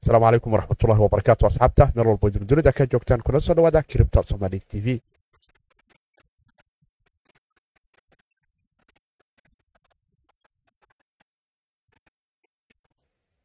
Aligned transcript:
asalaamu 0.00 0.24
calaykum 0.26 0.52
waraxmatullahi 0.54 1.02
wabarakaatu 1.04 1.46
asxaabta 1.48 1.84
meel 1.94 2.08
walbo 2.10 2.26
dunida 2.50 2.72
ka 2.78 2.86
joogtaan 2.92 3.24
kuna 3.26 3.40
soo 3.46 3.54
dhawaada 3.56 3.86
kiribta 3.90 4.28
somali 4.30 4.58
t 4.70 4.72
v. 4.84 4.86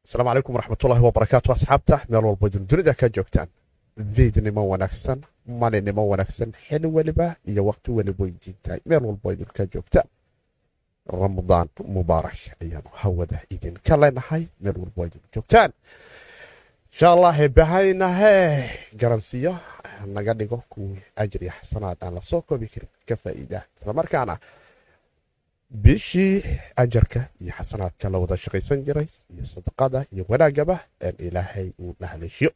Asalaamu 0.06 0.28
calaykum 0.30 0.54
waraxmatullahi 0.56 1.02
wabarakaatu 1.08 1.48
asxaabta 1.52 1.96
meel 2.10 2.24
walbo 2.28 2.46
dunida 2.70 2.94
ka 3.00 3.06
joogtaan 3.16 3.48
viidnimo 4.16 4.62
wanaagsan 4.72 5.18
malinimo 5.60 6.02
wanaagsan 6.10 6.50
xili 6.66 6.86
weliba 6.96 7.26
iyo 7.50 7.62
waqti 7.68 7.90
weliba 7.96 8.24
idintahay 8.32 8.80
meel 8.88 9.02
walbo 9.08 9.28
idinka 9.32 9.62
joogtaan 9.72 10.08
ramadaan 11.20 11.68
mubaarak 11.94 12.38
ayaanu 12.62 12.90
hawada 13.02 13.38
idinka 13.54 13.96
leenahay 14.02 14.42
meel 14.62 14.76
walbo 14.82 15.00
idin 15.08 15.22
joogtaan 15.34 15.70
insha 16.96 17.10
allah 17.12 17.36
bahaynahe 17.48 18.70
garansiyo 19.00 19.52
naga 20.06 20.32
dhigo 20.34 20.62
kuwii 20.72 21.02
ajriya 21.16 21.52
xasanaad 21.60 21.98
aan 22.02 22.14
la 22.14 22.20
soo 22.20 22.40
koobi 22.40 22.68
karin. 22.72 22.88
Ka 23.08 23.16
faa'iida 23.16 23.60
islamarkaana 23.76 24.38
bishii 25.70 26.42
ajarka 26.76 27.20
iyo 27.42 27.52
xasanaadka 27.58 28.08
la 28.08 28.18
wada 28.18 28.36
shaqaysan 28.36 28.80
jiray 28.86 29.08
iyo 29.34 29.44
sadaqada 29.44 30.04
iyo 30.12 30.24
wanaagaba 30.28 30.76
ilaahay 31.18 31.68
uu 31.78 31.94
nahleeshiyo 32.00 32.50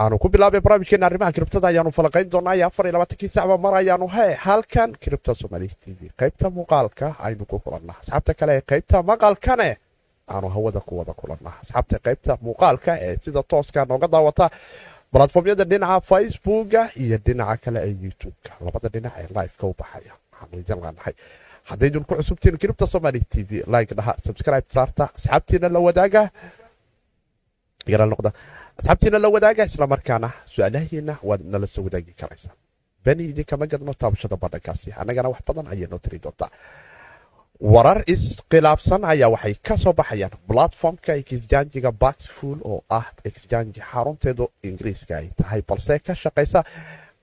aanu 0.00 0.18
ku 0.18 0.28
bilaabay 0.28 0.60
barnaamijkeena 0.60 1.06
arrimaha 1.06 1.32
kiribtada 1.32 1.68
ayaanu 1.68 1.90
falaqayn 1.92 2.28
doonaa. 2.30 2.54
Iyo 2.58 2.66
afar 2.66 2.86
iyo 2.86 2.92
labaatankii 2.92 3.28
sacba 3.28 3.58
mar 3.58 3.74
ayaanu 3.74 4.08
he 4.08 4.34
halkan 4.34 4.90
kiribta 5.02 5.34
soomaali 5.34 5.68
t 5.68 5.94
v 6.00 6.10
qaybta 6.18 6.50
muuqaalka 6.50 7.14
aynu 7.26 7.46
ku 7.46 7.58
kulannaa 7.64 7.96
asxaabta 8.02 8.34
kale 8.34 8.52
ee 8.58 8.60
qaybta 8.70 9.02
maqalkane 9.02 9.70
aanu 10.28 10.48
hawada 10.54 10.80
ku 10.80 10.98
wada 10.98 11.12
kulannaa 11.20 11.54
asxaabta 11.62 11.98
qaybta 12.06 12.32
muuqaalka 12.42 12.92
ee 13.06 13.16
sida 13.24 13.42
tooska 13.42 13.80
nooga 13.90 14.08
daawata 14.14 14.50
balatformyada 15.12 15.64
dhinaca 15.70 16.00
facebooka 16.10 16.80
iyo 17.02 17.16
dhinaca 17.26 17.56
kale 17.64 17.78
ee 17.86 17.94
youtubeka. 18.04 18.52
Labada 18.66 18.88
dhinac 18.94 19.12
ee 19.20 19.26
liveka 19.36 19.64
u 19.66 19.74
baxaya. 19.80 20.12
Waxaanu 20.32 20.58
idin 20.62 20.78
leenahay 20.82 21.14
haddaydun 21.70 22.04
ku 22.08 22.14
cusubtiin 22.18 22.56
kiribta 22.60 22.86
somaali 22.86 23.20
t 23.32 23.34
v 23.48 23.50
like 23.74 23.94
dhaha 23.98 24.12
subscribe 24.26 24.66
saarta 24.76 25.04
asxaabtiina 25.16 25.68
la 25.74 25.80
wadaaga 25.86 26.22
asxaabtiina 28.78 29.18
la 29.24 29.28
wadaaga 29.34 29.62
islamarkaana 29.70 30.28
su'aalahiina 30.52 31.14
waad 31.28 31.42
nala 31.52 31.66
soo 31.66 31.82
wadaagi 31.86 32.12
karaysaa. 32.20 32.54
Beni 33.04 33.22
idinkama 33.30 33.66
gadno 33.70 33.92
taabashada 33.94 34.36
badhankaasi 34.42 34.88
annagana 35.00 35.28
wax 35.32 35.40
badan 35.48 35.66
ayay 35.72 35.86
tiri 36.04 36.18
doontaa 36.24 36.50
warar 37.60 38.04
iskhilaafsan 38.06 39.04
ayaa 39.04 39.30
waxay 39.30 39.54
ka 39.62 39.76
soo 39.76 39.92
baxayaan 39.92 40.32
platformka 40.48 41.14
exjanjiga 41.14 41.90
baxfull 41.92 42.60
oo 42.64 42.84
ah 42.90 43.06
exjanji 43.24 43.80
xarunteedu 43.80 44.50
ingiriiska 44.62 45.16
ay 45.16 45.28
tahay 45.36 45.62
balse 45.68 45.98
ka 46.06 46.14
shaqaysa 46.14 46.64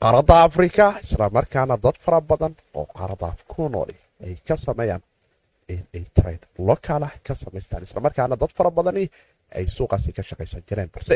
qaaradda 0.02 0.44
afrika 0.44 0.86
islamarkaana 1.04 1.78
dad 1.78 1.98
fara 2.00 2.22
badan 2.22 2.56
oo 2.74 2.86
qaaradaaf 2.98 3.44
ku 3.48 3.70
nooli 3.70 3.96
ay 4.26 4.36
ka 4.48 4.56
sameeyaan 4.58 5.02
trade 6.14 6.44
localah 6.58 7.14
ka 7.24 7.36
samaystaan 7.36 7.84
islamarkaana 7.84 8.36
dad 8.36 8.52
fara 8.58 8.72
badani 8.72 9.10
ay 9.56 9.66
suuqaasi 9.68 10.12
ka 10.14 10.24
shaqaysan 10.30 10.64
jireen 10.70 10.90
balse 10.94 11.16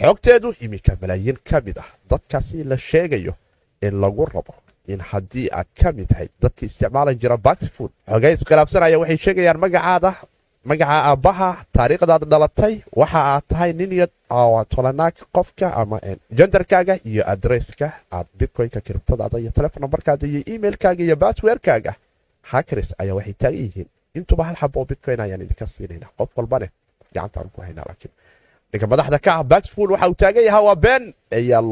xoogteedu 0.00 0.48
iminka 0.64 0.96
malaayiin 1.00 1.38
ka 1.44 1.60
mid 1.60 1.78
ah. 1.78 1.88
Dadkaasi 2.10 2.64
la 2.64 2.76
sheegayo 2.76 3.34
in 3.82 4.00
lagu 4.00 4.24
rabo 4.24 4.54
in 4.92 5.00
haddii 5.10 5.46
aad 5.58 5.68
ka 5.80 5.88
mid 5.96 6.06
tahay 6.10 6.28
dadkii 6.42 6.66
isticmaali 6.70 7.14
jira 7.22 7.36
baxfood 7.46 7.90
xogay 8.12 8.32
iskhilaafsanaya 8.36 8.98
waxay 9.02 9.18
sheegayaan 9.24 9.58
magacaada 9.64 10.10
magaca 10.70 10.96
aabbaha 11.10 11.48
taariikhdaad 11.76 12.22
dhalatay 12.32 12.74
waxa 13.00 13.20
aad 13.32 13.44
tahay 13.50 13.70
nin 13.80 13.92
iyo 13.96 14.06
qofka 15.36 15.66
ama 15.80 15.96
jendarkaaga 16.38 16.94
iyo 17.10 17.22
adresska 17.32 17.86
aad 18.16 18.26
bitcoynka 18.38 18.80
kiribtadaada 18.86 19.38
iyo 19.38 19.50
telefon 19.58 19.80
nambarkaada 19.82 20.26
iyo 20.26 20.40
emailkaaga 20.54 21.02
iyo 21.04 21.16
basweerkaaga 21.16 21.92
hakris 22.52 22.88
ayaa 22.98 23.14
waxay 23.18 23.34
taagan 23.42 23.60
yihiin 23.62 23.88
intuba 24.18 24.42
hal 24.48 24.56
xabo 24.60 24.76
oo 24.80 24.84
bitcoyn 24.90 25.20
ayaan 25.20 25.42
idinka 25.44 25.66
siinayna 25.66 26.06
qof 26.18 26.30
walbane 26.36 26.68
gacantaan 27.14 27.48
ku 27.54 27.60
haynaa 27.64 27.84
laakiin. 27.88 28.12
Ninka 28.72 28.86
madaxda 28.92 29.18
ka 29.24 29.30
ah 29.40 29.44
baxfool 29.52 29.90
waxa 29.94 30.08
uu 30.10 30.14
taagan 30.22 30.44
yahaa 30.48 30.62
waa 30.68 30.76
been 30.86 31.04
ayaa 31.38 31.62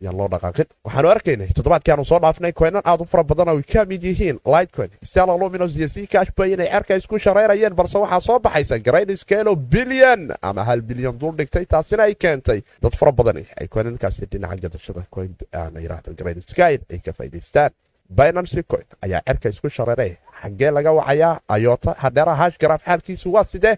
loo 0.00 0.06
yaan 0.06 0.16
loo 0.16 0.28
dhaqaaqin. 0.28 0.64
Waxaanu 0.84 1.08
arkaynay 1.10 1.48
toddobaadkii 1.56 1.92
aanu 1.92 2.04
soo 2.04 2.18
dhaafnay 2.20 2.52
koynan 2.52 2.82
aad 2.84 3.00
u 3.00 3.04
fara 3.04 3.24
badan 3.24 3.48
oo 3.48 3.56
ay 3.56 3.62
ka 3.62 3.84
mid 3.84 4.02
yihiin 4.02 4.38
lightcoin 4.44 4.90
stella 5.02 5.36
luminos 5.36 5.76
iyo 5.76 5.88
c 5.88 6.06
cashbay 6.06 6.52
inay 6.52 6.68
cerka 6.72 6.94
isku 6.96 7.18
shareerayeen 7.18 7.74
balse 7.74 7.98
waxaa 7.98 8.20
soo 8.20 8.38
baxaysa 8.38 8.78
grade 8.78 9.16
scalo 9.16 9.56
bilyan 9.56 10.32
ama 10.42 10.64
hal 10.64 10.80
bilyan 10.80 11.18
dul 11.18 11.36
dhigtay 11.36 11.66
taasina 11.66 12.02
ay 12.08 12.14
keentay 12.14 12.62
dad 12.82 12.94
fara 12.96 13.12
badani 13.12 13.44
ay 13.60 13.68
koynankaasi 13.68 14.26
dhinaca 14.32 14.56
gadashada 14.56 15.02
coin 15.10 15.34
aan 15.52 15.76
yidhaahdo 15.82 16.14
grade 16.16 16.40
scale 16.42 16.80
ay 16.90 16.98
ka 17.04 17.12
faa'idaystaan 17.12 17.70
binancy 18.08 18.62
coin 18.62 18.86
ayaa 19.04 19.20
cerka 19.26 19.48
isku 19.48 19.68
shareeray 19.68 20.16
xaggee 20.42 20.70
laga 20.70 20.92
wacayaa 20.92 21.40
ayota 21.48 21.94
hadheera 21.98 22.34
hash 22.34 22.56
garaaf 22.58 22.82
xaalkiisu 22.84 23.32
waa 23.32 23.44
sidee 23.44 23.76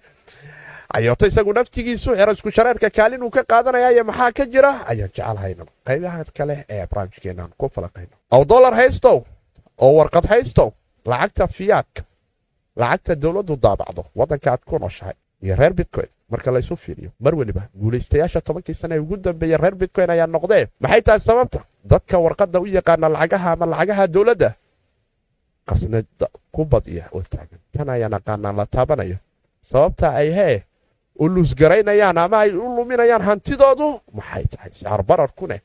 ayooto 0.96 1.24
isagu 1.26 1.52
naftigiisu 1.58 2.10
isku 2.32 2.50
shareerka 2.56 2.88
kaalin 2.96 3.22
uu 3.22 3.30
ka 3.36 3.42
qaadanayaayo 3.52 4.04
maxaa 4.10 4.32
ka 4.38 4.44
jira? 4.52 4.72
Ayaan 4.90 5.10
jecelhayno. 5.16 5.64
Qaybaha 5.86 6.24
kale 6.38 6.54
ee 6.68 6.86
barnaamijkeenaan 6.90 7.50
ku 7.60 7.66
falaqayno 7.74 8.14
ow 8.36 8.42
dolar 8.52 8.74
haystow 8.80 9.18
oo 9.84 9.92
warqad 9.98 10.26
haystow 10.32 10.68
lacagta 11.10 11.46
fiyaadka 11.56 12.02
lacagta 12.80 13.12
dowladdu 13.22 13.54
daabacdo 13.64 14.02
waddanka 14.18 14.48
aad 14.52 14.62
ku 14.68 14.78
nooshahay 14.78 15.14
iyo 15.44 15.56
reer 15.56 15.72
bitcoin. 15.74 16.08
Marka 16.32 16.50
laysu 16.54 16.76
fiiriyo 16.76 17.10
mar 17.24 17.34
weliba 17.34 17.62
guulaystayaasha 17.80 18.40
tobankii 18.40 18.74
sana 18.74 18.94
ee 18.96 18.98
ugu 19.04 19.16
dambeeya 19.16 19.56
reer 19.62 19.74
bitcoin 19.80 20.10
ayaa 20.10 20.26
noqdee 20.26 20.64
maxay 20.80 21.02
tahay 21.06 21.20
sababta? 21.20 21.60
Dadka 21.84 22.16
warqadda 22.24 22.58
u 22.60 22.66
yaqaana 22.66 23.08
lacagaha 23.14 23.48
ama 23.52 23.66
lacagaha 23.72 24.04
dowladda? 24.14 24.50
Qasnada 25.68 26.26
ku 26.54 26.64
badiya 26.64 27.04
oo 27.14 27.22
taagan. 27.32 27.60
Tan 27.74 27.88
ayaan 27.88 28.14
aqaanaan 28.18 28.56
la 28.56 28.66
taabanayo. 28.66 29.16
Sababta 29.70 30.06
ay 30.20 30.28
hee 30.38 30.56
u 31.22 31.28
luusgaraynayaan 31.34 32.18
ama 32.24 32.36
ay 32.44 32.50
u 32.56 32.66
luminayaan 32.76 33.22
hantidoodu 33.28 33.88
maxay 34.18 34.44
tahay? 34.52 34.70
Sicaar 34.78 35.02
bararkune 35.10 35.56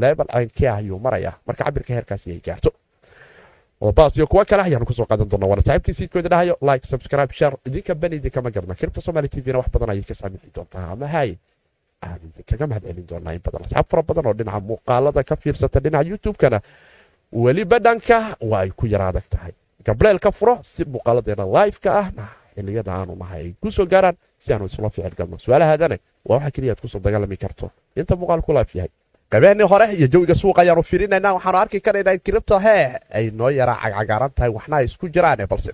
leebal 0.00 0.26
caynkee 0.34 0.68
ayuu 0.78 0.98
marayaa. 1.06 1.34
Marka 1.46 1.64
cabirka 1.64 1.92
heerkaasi 1.96 2.30
ay 2.34 2.40
gaarto. 2.46 2.70
Qodobadaas 3.80 4.16
iyo 4.16 4.26
kuwa 4.26 4.44
kale 4.44 4.62
ayaanu 4.62 4.86
ku 4.88 4.92
soo 4.92 5.06
qaadan 5.10 5.28
doonaa. 5.30 5.48
Waana 5.50 5.62
saaxiibkii 5.62 5.94
siidkooda 5.98 6.28
dhahayo 6.32 6.54
like 6.68 6.84
subscribe 6.92 7.32
share. 7.38 7.56
Idinka 7.68 7.94
bani 7.94 8.16
idinkama 8.16 8.50
gadna 8.50 8.74
kiribta 8.74 9.00
somali 9.00 9.28
t 9.28 9.40
v-na 9.44 9.58
wax 9.60 9.68
badan 9.74 9.90
ayay 9.92 10.04
ka 10.04 10.14
saamixi 10.14 10.48
doontaa 10.54 10.92
ama 10.92 11.06
hay? 11.14 11.30
Aanu 12.04 12.24
idinkaga 12.32 12.64
mahad 12.70 12.82
celin 12.88 13.06
doonaa 13.10 13.32
in 13.36 13.40
badan. 13.46 13.60
Asxaab 13.64 13.86
fara 13.90 14.02
badan 14.08 14.26
oo 14.26 14.34
dhinaca 14.38 14.60
muuqaalada 14.68 15.22
ka 15.28 15.34
fiirsata 15.36 15.78
dhinaca 15.84 16.08
youtube-kana 16.10 16.58
weliba 17.32 17.78
dhanka 17.78 18.36
waa 18.50 18.60
ay 18.64 18.70
ku 18.78 18.86
yara 18.86 19.08
adag 19.12 19.28
tahay. 19.32 19.52
Gableel 19.86 20.18
ka 20.24 20.30
furo 20.32 20.54
si 20.64 20.84
muuqaaladeena 20.84 21.44
live-ka 21.56 21.90
ah 22.00 22.08
xiliyada 22.56 22.92
aanu 22.98 23.14
nahay 23.22 23.40
ay 23.44 23.52
ku 23.62 23.68
soo 23.76 23.86
gaaraan 23.92 24.16
si 24.44 24.48
aanu 24.52 24.64
isula 24.70 24.90
ficil 24.94 25.14
galno 25.18 25.36
su'aalahaadane 25.44 25.96
waa 26.28 26.36
waxa 26.38 26.50
keliya 26.54 26.74
ku 26.82 26.88
soo 26.92 27.00
dagaalami 27.06 27.36
karto 27.42 27.66
inta 28.00 28.14
muuqaal 28.20 28.42
ku 28.46 28.52
laaf 28.56 28.70
yahay 28.78 28.90
qabeennii 29.32 29.68
hore 29.72 29.86
iyo 29.98 30.06
jawiga 30.12 30.34
suuqa 30.42 30.60
ayaanu 30.62 30.82
fiirinaynaa 30.90 31.32
waxaanu 31.36 31.58
arki 31.62 31.78
karaynaa 31.86 32.14
in 32.16 32.20
kiribta 32.26 32.56
hee 32.66 32.84
ay 33.18 33.24
noo 33.38 33.50
yaraa 33.58 33.78
cagcagaaran 33.82 34.30
tahay 34.36 34.50
waxna 34.56 34.74
ay 34.80 34.84
isku 34.88 35.06
jiraane 35.14 35.44
balse 35.52 35.72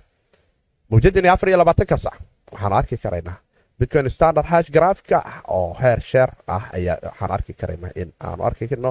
mawjadini 0.89 1.27
afar 1.33 1.47
iyo 1.49 1.57
labaatanka 1.61 1.97
sac 2.05 2.15
waxaanu 2.53 2.75
arki 2.81 2.97
karaynaa 3.03 3.37
bitcoin 3.79 4.09
standard 4.17 4.45
hash 4.51 4.69
graafka 4.75 5.17
oo 5.57 5.73
heer 5.81 5.99
sheer 6.09 6.29
ah 6.55 6.63
ayaa 6.77 6.97
waxaan 7.09 7.31
arki 7.37 7.53
karaynaa 7.61 7.91
in 8.01 8.09
aanu 8.27 8.41
arki 8.49 8.65
karno 8.71 8.89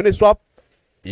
uniswap 0.00 0.38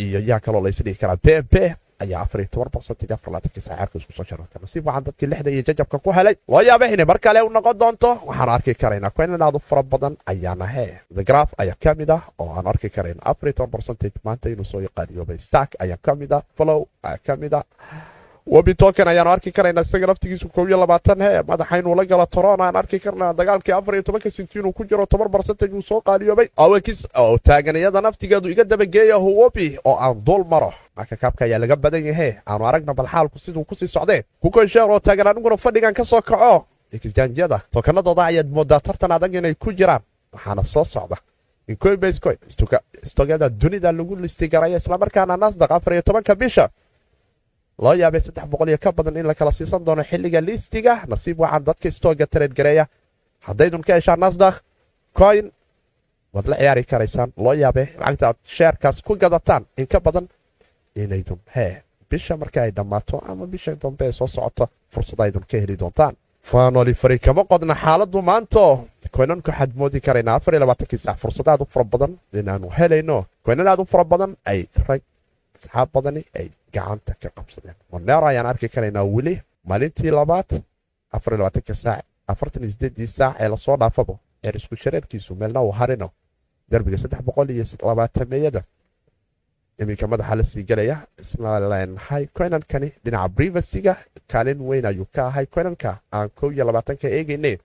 iyo 0.03 0.19
yaa 0.29 0.39
kaloo 0.45 0.61
laysu 0.65 0.83
dhigi 0.85 0.99
karaa 1.03 1.15
bp 1.25 1.53
ayaa 2.03 2.21
afar 2.25 2.39
iyo 2.41 2.49
toban 2.53 2.69
boqolkiiba 2.73 3.15
afar 3.15 3.29
labaatankii 3.33 3.61
saacaadka 3.67 3.97
isku 3.99 4.13
soo 4.17 4.25
jararta 4.31 4.59
nasiib 4.63 4.85
waxaan 4.87 5.03
dadkii 5.07 5.27
lixda 5.31 5.49
iyo 5.55 5.63
jajabka 5.67 5.97
ku 6.05 6.11
helay 6.17 6.35
loo 6.51 6.61
yaaba 6.69 7.05
mar 7.11 7.19
kale 7.25 7.41
u 7.41 7.49
noqon 7.49 7.77
doonto 7.81 8.09
waxaanu 8.29 8.51
arki 8.57 8.73
karaynaa 8.83 9.11
coinan 9.17 9.41
aad 9.41 9.55
u 9.55 9.59
fara 9.69 9.83
badan 9.83 10.13
ayaana 10.31 10.65
hee 10.75 10.91
the 11.17 11.23
graph 11.29 11.51
ayaa 11.57 11.77
ka 11.83 11.93
mid 11.99 12.09
ah 12.17 12.21
oo 12.39 12.49
aanu 12.57 12.69
arki 12.73 12.89
karayna 12.89 13.21
afar 13.31 13.47
iyo 13.49 13.53
toban 13.57 13.71
percentage 13.75 14.15
maanta 14.27 14.49
inuu 14.49 14.65
soo 14.71 14.81
yaqaaniyoobay 14.87 15.37
stack 15.47 15.69
ayaa 15.79 15.97
ka 16.05 16.15
mid 16.21 16.31
ah 16.37 16.41
follow 16.57 16.79
ayaa 17.03 17.17
ka 17.27 17.35
mid 17.43 17.53
ah 17.59 17.63
webi 18.55 18.73
token 18.81 19.07
ayaanu 19.11 19.29
arki 19.35 19.51
karaynaa 19.57 19.81
isaga 19.87 20.07
laftigiisu 20.07 20.47
koob 20.55 20.67
iyo 20.69 20.77
labaatan 20.83 21.21
hee 21.25 21.41
madaxa 21.47 21.77
inuu 21.81 21.95
la 21.99 22.05
galo 22.11 22.25
toron 22.35 22.61
aan 22.61 22.75
arki 22.81 22.99
karnaa 23.05 23.33
dagaalkii 23.39 23.73
afar 23.79 23.93
iyo 23.95 24.03
tobanka 24.07 24.29
sinti 24.31 24.59
inuu 24.59 24.71
ku 24.77 24.83
jiro 24.89 25.05
toban 25.05 25.29
percentage 25.35 25.73
uu 25.75 25.81
soo 25.89 26.01
qaaliyoobay 26.07 26.47
awekis 26.65 27.07
oo 27.23 27.37
taaganiyada 27.37 28.01
naftigeedu 28.01 28.47
iga 28.53 28.63
dabageeya 28.63 29.15
huwobi 29.25 29.67
oo 29.89 29.97
aan 30.05 30.23
dul 30.27 30.43
maro 30.53 30.71
marka 30.97 31.15
kaabka 31.21 31.45
ayaa 31.45 31.59
laga 31.63 31.75
badan 31.75 32.05
yahe 32.09 32.29
aanu 32.49 32.63
aragna 32.69 32.93
bal 32.93 33.07
xaalku 33.13 33.37
siduu 33.39 33.63
ku 33.69 33.75
sii 33.75 33.87
socdeen. 33.87 34.23
Kukoy 34.41 34.67
sheer 34.67 34.89
oo 34.91 34.99
taagan 34.99 35.27
aniguna 35.27 35.57
fadhigan 35.57 35.93
ka 35.93 36.03
soo 36.05 36.21
kaco. 36.21 36.65
Exjanjyada 36.91 37.57
tokanadooda 37.73 38.23
ayaad 38.29 38.49
moodaa 38.55 38.79
tartan 38.79 39.11
adag 39.11 39.33
inay 39.35 39.55
ku 39.55 39.69
jiraan. 39.77 40.01
Waxaana 40.33 40.63
soo 40.63 40.83
socda. 40.83 41.17
In 41.67 41.75
coinbase 41.75 42.19
coin 42.19 42.37
stogada 43.03 43.49
dunida 43.49 43.91
lagu 43.91 44.15
listigaraya 44.15 44.77
islamarkaana 44.77 45.37
nasdaq 45.37 45.71
afar 45.71 45.93
iyo 45.93 46.01
tobanka 46.01 46.35
bisha. 46.35 46.65
Loo 47.83 47.93
yaabay 47.93 48.21
saddex 48.25 48.45
boqol 48.51 48.69
iyo 48.69 48.77
ka 48.77 48.91
badan 48.91 49.17
in 49.17 49.27
la 49.27 49.33
kala 49.35 49.51
siisan 49.51 49.83
doono 49.85 50.03
xilliga 50.09 50.41
liistiga 50.41 50.93
nasiib 51.11 51.39
waxaan 51.39 51.63
dadka 51.67 51.91
stooga 51.91 52.25
tareedgareeya. 52.33 52.85
Haddaydun 53.47 53.83
ka 53.87 53.93
heshaan 53.99 54.19
nasdaq 54.19 54.55
bitcoin 55.13 55.51
waad 56.33 56.47
la 56.51 56.55
ciyaari 56.55 56.83
karaysaan. 56.91 57.29
Loo 57.37 57.53
yaabee 57.53 57.87
lacagta 57.99 58.25
aad 58.27 58.37
sheerkaas 58.55 58.97
ku 59.03 59.13
gadataan. 59.23 59.63
In 59.77 59.87
ka 59.87 59.99
badan 59.99 60.25
inaydun 61.03 61.39
hee 61.55 61.73
bisha 62.09 62.33
marka 62.41 62.59
ay 62.65 62.71
dhammaato 62.77 63.15
ama 63.31 63.45
bisha 63.53 63.71
dambe 63.83 64.11
soo 64.11 64.27
socoto 64.35 64.65
fursad 64.93 65.19
aydun 65.25 65.43
ka 65.51 65.57
heli 65.63 65.75
doontaan 65.81 66.15
faanoli 66.51 66.93
fari 67.01 67.17
kama 67.25 67.43
qodna 67.51 67.75
xaaladdu 67.83 68.19
maanto 68.29 68.63
koynanku 69.15 69.49
waxaad 69.51 69.71
moodi 69.79 69.99
karaynaa 70.07 70.35
afar 70.39 70.53
iyo 70.53 70.59
labaatankii 70.63 70.99
sac 71.05 71.17
fursad 71.23 71.47
aad 71.51 71.61
u 71.61 71.65
fara 71.73 71.85
badan 71.93 72.11
inaanu 72.39 72.67
helayno 72.77 73.17
koynan 73.45 73.67
aad 73.71 73.79
u 73.79 73.85
fara 73.93 74.03
badan 74.13 74.31
ay 74.51 74.59
rag 74.87 75.01
asxaab 75.57 75.89
badani 75.95 76.21
ay 76.39 76.47
gacanta 76.75 77.13
ka 77.21 77.29
qabsadeen 77.37 77.75
monero 77.91 78.25
ayaan 78.31 78.47
arki 78.51 78.67
karaynaa 78.75 79.03
weli 79.15 79.33
maalintii 79.69 80.11
labaad 80.19 80.49
afar 81.15 81.31
iyo 81.33 81.37
labaatanka 81.41 81.73
saac 81.83 82.03
afartan 82.31 82.61
iyo 82.63 82.71
sideedii 82.71 83.07
saac 83.17 83.33
ee 83.43 83.47
la 83.53 83.57
soo 83.65 83.75
dhaafabo 83.81 84.13
eer 84.43 84.55
isku 84.59 84.75
shareerkiisu 84.83 85.35
meelna 85.35 85.61
uu 85.67 85.71
harino. 85.79 86.09
Derbiga 86.71 86.97
saddex 86.97 87.21
boqol 87.27 87.49
iyo 87.55 87.65
labaatameeyada 87.89 88.61
iminka 89.79 90.07
madaxa 90.07 90.35
la 90.35 90.43
sii 90.43 90.63
gelaya 90.63 90.97
isla 91.21 91.59
leenahay 91.71 92.27
koynankani 92.37 92.89
dhinaca 93.03 93.29
privacyga 93.35 93.93
kaalin 94.31 94.59
weyn 94.69 94.85
ayuu 94.85 95.05
ka 95.15 95.27
ahay 95.27 95.45
koynanka 95.45 95.97
aan 96.13 96.29
kow 96.29 96.51
iyo 96.51 96.65
labaatanka 96.65 97.07
eegaynay. 97.07 97.57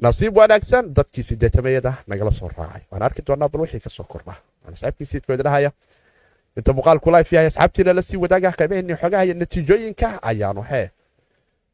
Nasiib 0.00 0.36
wanaagsan 0.36 0.94
dadkii 0.94 1.22
sideetameeyada 1.22 1.92
nagala 2.08 2.30
soo 2.30 2.48
raacay. 2.48 2.82
Waan 2.90 3.02
arki 3.02 3.22
doonaa 3.26 3.48
bal 3.48 3.60
wixii 3.60 3.80
ka 3.80 3.90
soo 3.90 4.04
kordha. 4.04 4.34
Siidkoodahaya 5.04 5.70
inta 6.56 6.72
muuqaalku 6.72 7.10
life 7.12 7.36
yahay 7.36 7.46
asxaabtiina 7.46 7.92
la 7.92 8.02
sii 8.02 8.16
wadaaga 8.16 8.52
qaybaheenii 8.52 8.96
xogaha 9.02 9.24
iyo 9.24 9.34
natiijooyinka 9.34 10.22
ayaanu 10.22 10.62
hee 10.62 10.90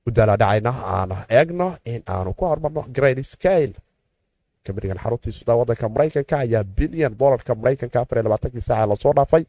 u 0.06 0.10
daalaadhacayna 0.10 0.70
aanu 0.94 1.16
eegno 1.28 1.76
in 1.84 2.02
aanu 2.08 2.34
ku 2.34 2.44
hormarno 2.44 2.82
grade 2.96 3.22
scale 3.22 3.72
kamarigan 4.66 4.98
xaruntiisu 5.02 5.44
daa 5.48 5.56
wadanka 5.60 5.88
maraykanka 5.88 6.34
ayaa 6.44 6.64
bilyan 6.64 7.14
dolarka 7.20 7.54
maraykanka 7.54 8.00
afar 8.00 8.18
iyo 8.18 8.22
labaatankii 8.26 8.60
saaca 8.68 8.86
la 8.86 8.96
soo 8.96 9.12
dhaafay. 9.12 9.44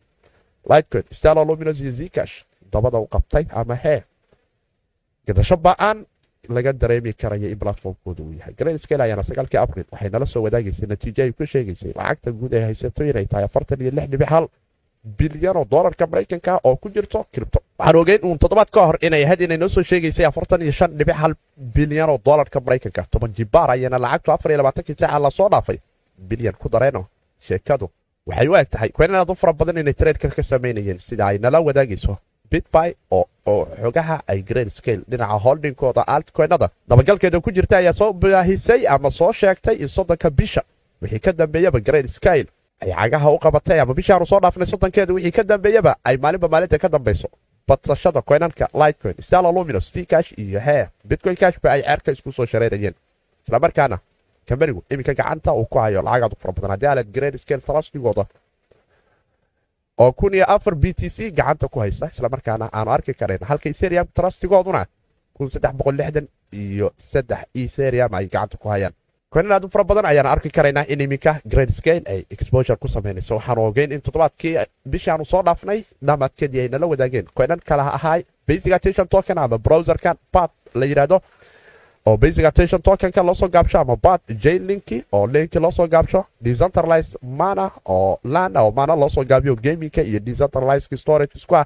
Lightcoin 0.69 1.03
stalo 1.11 1.45
luminous 1.45 1.79
iyo 1.81 1.91
zcash 1.91 2.45
dabada 2.71 2.97
u 2.99 3.07
qabtay 3.07 3.45
ama 3.51 3.75
hee? 3.75 4.03
Gadasho 5.27 5.57
ba'an 5.57 6.05
laga 6.49 6.73
dareemi 6.73 7.13
karaya 7.13 7.47
in 7.49 7.59
platformkooda 7.59 8.23
uu 8.23 8.33
yahay. 8.39 8.53
Grade 8.57 8.77
scale 8.77 9.03
ayaana 9.03 9.23
sagaalkii 9.23 9.57
abril 9.59 9.85
waxay 9.91 10.09
nala 10.09 10.25
soo 10.25 10.41
wadaagaysay 10.43 10.87
natiijo 10.89 11.21
ay 11.23 11.31
ku 11.31 11.45
sheegaysay. 11.45 11.91
Lacagta 11.95 12.31
guud 12.31 12.53
ay 12.53 12.63
haysato 12.69 13.03
inay 13.03 13.25
tahay 13.25 13.45
afartan 13.45 13.81
iyo 13.81 13.91
lix 13.91 14.07
dhibic 14.11 14.29
hal 14.29 14.47
bilyan 15.19 15.57
oo 15.57 15.65
dolarka 15.65 16.07
maraykanka 16.07 16.59
oo 16.63 16.75
ku 16.75 16.89
jirto 16.89 17.25
cripto 17.33 17.59
waxaan 17.79 17.95
ogeyn 18.01 18.23
uun 18.27 18.37
toddobaad 18.39 18.69
ka 18.71 18.85
hor 18.87 18.97
inay 19.01 19.23
ahayd 19.25 19.41
inay 19.41 19.57
noo 19.57 19.69
soo 19.69 19.83
sheegaysay 19.83 20.25
afartan 20.25 20.61
iyo 20.61 20.71
shan 20.71 20.91
dhibic 20.97 21.15
hal 21.15 21.33
bilyan 21.75 22.09
oo 22.09 22.17
dolarka 22.25 22.59
maraykanka. 22.59 23.05
Toban 23.11 23.31
jibaar 23.37 23.69
ayana 23.71 23.97
lacagtu 23.99 24.31
afar 24.31 24.51
iyo 24.51 24.57
labaatankii 24.57 24.95
saaca 24.99 25.19
la 25.19 25.29
soo 25.31 25.49
dhaafay. 25.49 25.77
Bilyan 26.29 26.53
ku 26.61 26.69
dareeno. 26.69 27.07
Sheekadu 27.47 27.89
waxay 28.27 28.47
u 28.47 28.55
eg 28.55 28.69
tahay 28.69 28.89
kwenan 28.89 29.15
aad 29.21 29.29
u 29.31 29.35
fara 29.35 29.53
badan 29.53 29.77
inay 29.77 29.93
traedka 29.93 30.29
ka 30.29 30.43
samaynayeen. 30.43 30.99
Sida 30.99 31.25
ay 31.27 31.37
nala 31.39 31.59
wadaagayso 31.61 32.17
bitby 32.51 32.95
oo 33.11 33.25
xogaha 33.81 34.21
ay 34.27 34.41
grade 34.43 34.69
scale 34.69 35.01
dhinaca 35.09 35.39
holdingkooda 35.45 36.01
altcoinada 36.07 36.69
dabagalkeeda 36.89 37.39
ku 37.41 37.51
jirta 37.51 37.77
ayaa 37.77 37.93
soo 37.93 38.13
baahisay 38.13 38.87
ama 38.87 39.09
soo 39.11 39.31
sheegtay 39.33 39.75
in 39.79 39.87
soddonka 39.87 40.29
bisha. 40.29 40.61
Wixii 41.01 41.19
ka 41.19 41.31
dambeeyaba 41.31 41.79
grade 41.79 42.07
scale 42.07 42.45
ay 42.81 42.91
cagaha 42.91 43.29
u 43.31 43.39
qabatay 43.39 43.79
ama 43.79 43.93
bishaanu 43.93 44.25
soo 44.25 44.39
dhaafnay 44.39 44.67
soddonkeeda 44.67 45.13
wixii 45.13 45.31
ka 45.31 45.43
dambeeyaba 45.43 45.95
ay 46.03 46.17
maalinba 46.17 46.47
maalinta 46.47 46.77
ka 46.77 46.89
dambayso 46.89 47.29
badsashada 47.69 48.21
koynanka 48.29 48.65
lightcoin 48.81 49.15
stalo 49.27 49.49
luminous 49.57 49.87
c 49.93 50.05
cash 50.11 50.29
iyo 50.43 50.59
hee 50.67 50.83
bitcoin 51.09 51.35
cashba 51.41 51.67
ay 51.75 51.81
ceerka 51.87 52.09
isku 52.15 52.31
soo 52.37 52.45
shareerayeen 52.51 52.95
islamarkaana 53.45 53.97
kambanigu 54.49 54.81
iminka 54.93 55.13
gacanta 55.19 55.49
uu 55.59 55.65
ku 55.71 55.77
hayo 55.83 56.01
lacagaad 56.07 56.33
u 56.33 56.37
fara 56.41 56.53
badan. 56.55 56.71
Haddii 56.73 56.87
aalad 56.91 57.09
grade 57.15 57.37
scale 57.43 57.61
trustigooda 57.67 58.23
oo 60.03 60.11
kun 60.19 60.33
iyo 60.33 60.45
afar 60.55 60.75
b 60.75 60.93
t 60.93 61.09
c 61.09 61.31
gacanta 61.39 61.67
ku 61.73 61.79
haysa 61.83 62.05
islamarkaana 62.13 62.65
aanu 62.77 62.91
arki 62.95 63.13
karayn 63.19 63.43
halka 63.49 63.67
etherium 63.73 64.07
trustigooduna 64.17 64.81
kun 65.35 65.47
saddex 65.53 65.73
boqol 65.79 65.95
lixdan 65.99 66.25
iyo 66.63 66.87
saddex 67.11 67.41
etherium 67.63 68.11
ay 68.17 68.25
gacanta 68.33 68.57
ku 68.61 68.67
hayaan 68.73 68.93
koynan 69.29 69.51
aad 69.51 69.63
u 69.65 69.69
fara 69.69 69.83
badan 69.85 70.05
ayaan 70.09 70.27
arki 70.27 70.49
karaynaa 70.49 70.85
in 70.89 71.01
iminka 71.01 71.35
grade 71.45 71.71
scale 71.71 72.01
ay 72.09 72.23
exposure 72.31 72.75
ku 72.81 72.87
samaynayso 72.87 73.35
waxaanu 73.35 73.65
ogeyn 73.69 73.91
in 73.91 74.01
toddobaadkii 74.01 74.55
bishaanu 74.89 75.25
soo 75.25 75.43
dhaafnay 75.43 75.83
dhamaadkeedii 76.07 76.61
ay 76.61 76.69
nala 76.69 76.87
wadaageen 76.87 77.27
koynan 77.33 77.59
kala 77.65 77.83
ahaay 77.93 78.23
basic 78.47 78.73
attention 78.73 79.07
token 79.07 79.37
ama 79.37 79.57
browserkan 79.57 80.17
bat 80.33 80.51
la 80.73 80.85
yidhaahdo 80.85 81.21
oo 82.05 82.17
basic 82.17 82.45
attention 82.45 82.81
tokenka 82.81 83.23
loosoo 83.23 83.49
gaabsho 83.49 83.79
ama 83.79 83.95
bat 83.95 84.21
jain 84.43 84.67
linki 84.67 85.03
oo 85.11 85.27
linki 85.27 85.59
loosoo 85.59 85.87
gaabsho 85.87 86.25
decentralize 86.41 87.17
mana 87.21 87.69
oo 87.85 88.19
lana 88.23 88.61
oo 88.63 88.71
mana 88.71 88.95
loosoo 88.95 89.23
gaabiyo 89.25 89.55
gamingka 89.55 90.01
iyo 90.01 90.19
decentralize 90.19 90.97
storage 90.97 91.31
isku 91.35 91.55
ah 91.55 91.65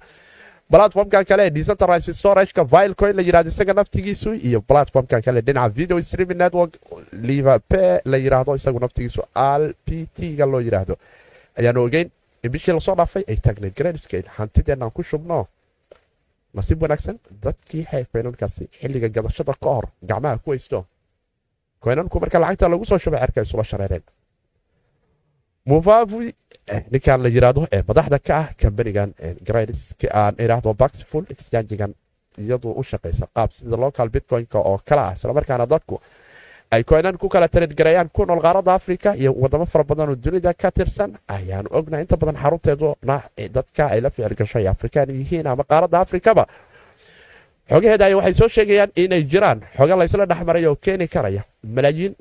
platformkan 0.73 1.25
kale 1.29 1.49
decentralized 1.53 2.15
storageka 2.17 2.63
vilecoin 2.73 3.15
la 3.15 3.21
yidhahdo 3.21 3.49
isaga 3.53 3.73
naftigiisu 3.79 4.33
iyo 4.47 4.59
platformkan 4.61 5.21
kale 5.21 5.41
dhinaca 5.47 5.69
video 5.79 6.01
streaming 6.01 6.39
network 6.43 6.73
livape 7.11 8.01
la 8.05 8.17
yidhaahdo 8.17 8.55
isagu 8.55 8.79
naftigiisu 8.79 9.21
al 9.35 9.73
p 9.85 10.07
t-ga 10.15 10.45
loo 10.45 10.61
yidhaahdo 10.67 10.95
ayaanu 11.59 11.83
ogeyn 11.87 12.09
bishii 12.53 12.73
la 12.73 12.79
soo 12.79 12.95
dhaafay 12.95 13.23
ay 13.27 13.37
taagnay 13.45 13.71
gradescale 13.77 14.25
hantideenaan 14.37 14.91
ku 14.91 15.03
shubno. 15.03 15.47
Nasiib 16.53 16.81
wanaagsan 16.81 17.19
dadkii 17.43 17.85
hay 17.91 18.03
koynankaasi 18.13 18.63
xilliga 18.79 19.09
gadashada 19.09 19.53
ka 19.53 19.69
hor 19.75 19.85
gacmaha 20.09 20.37
ku 20.37 20.51
haysto. 20.51 20.85
Koynanku 21.79 22.19
marka 22.19 22.39
lacagta 22.39 22.69
lagu 22.69 22.85
soo 22.85 22.97
shubay 22.97 23.19
cerka 23.21 23.41
isula 23.41 23.63
shareereen 23.63 24.03
muvavi 25.65 26.33
ninkan 26.91 27.21
la 27.23 27.29
yidhaahdo 27.29 27.67
ee 27.71 27.81
madaxda 27.87 28.19
ka 28.27 28.33
ah 28.41 28.47
kambanigan 28.61 29.09
aan 30.21 30.33
idhaahdo 30.43 30.73
baxful 30.81 31.23
exchangigan 31.33 31.91
iyadu 32.37 32.69
u 32.79 32.83
shaqaysa 32.83 33.25
qaab 33.35 33.49
sida 33.57 33.77
local 33.77 34.07
bitcoin-ka 34.09 34.59
oo 34.59 34.77
kale 34.87 35.01
ah. 35.01 35.13
Islamarkaana 35.17 35.65
dadku 35.73 35.95
ay 36.71 36.83
koynan 36.83 37.17
ku 37.17 37.27
kala 37.29 37.47
tareedgareeyaan 37.47 38.09
ku 38.15 38.25
nool 38.25 38.41
qaaradda 38.41 38.73
afrika 38.73 39.15
iyo 39.15 39.31
wadamo 39.43 39.65
fara 39.65 39.83
badan 39.83 40.09
oo 40.09 40.15
dunida 40.15 40.53
ka 40.53 40.71
tirsan 40.71 41.11
ayaanu 41.27 41.69
ognahay 41.71 42.03
inta 42.05 42.17
badan 42.17 42.35
xarunteeduna 42.43 43.17
dadka 43.55 43.83
ay 43.93 44.01
la 44.01 44.09
ficil 44.09 44.35
gashay 44.35 44.67
afrikaan 44.67 45.09
yihiin 45.09 45.47
ama 45.47 45.63
qaaradda 45.63 45.99
afrikaba. 46.05 46.43
Xogaheeda 47.69 48.05
ay 48.05 48.13
waxay 48.19 48.33
soo 48.33 48.47
sheegayaan 48.55 48.91
inay 48.95 49.23
jiraan 49.31 49.59
xoga 49.77 49.95
laysla 49.95 50.25
dhexmaray 50.25 50.65
oo 50.67 50.75
keeni 50.75 51.07
karaya 51.07 51.43
malaayiin 51.75 52.13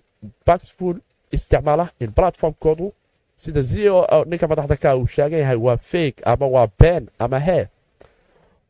baxful 0.46 0.96
isticmaala 1.32 1.86
in 2.00 2.12
platformkoodu 2.12 2.92
sida 3.42 3.62
zio 3.62 3.96
ninka 4.30 4.46
madaxda 4.50 4.76
ka 4.82 4.96
uu 4.96 5.06
sheegan 5.14 5.40
yahay 5.42 5.56
waa 5.66 5.76
fake 5.76 6.18
ama 6.24 6.46
waa 6.54 6.68
been 6.80 7.04
ama 7.18 7.38
hee 7.46 7.66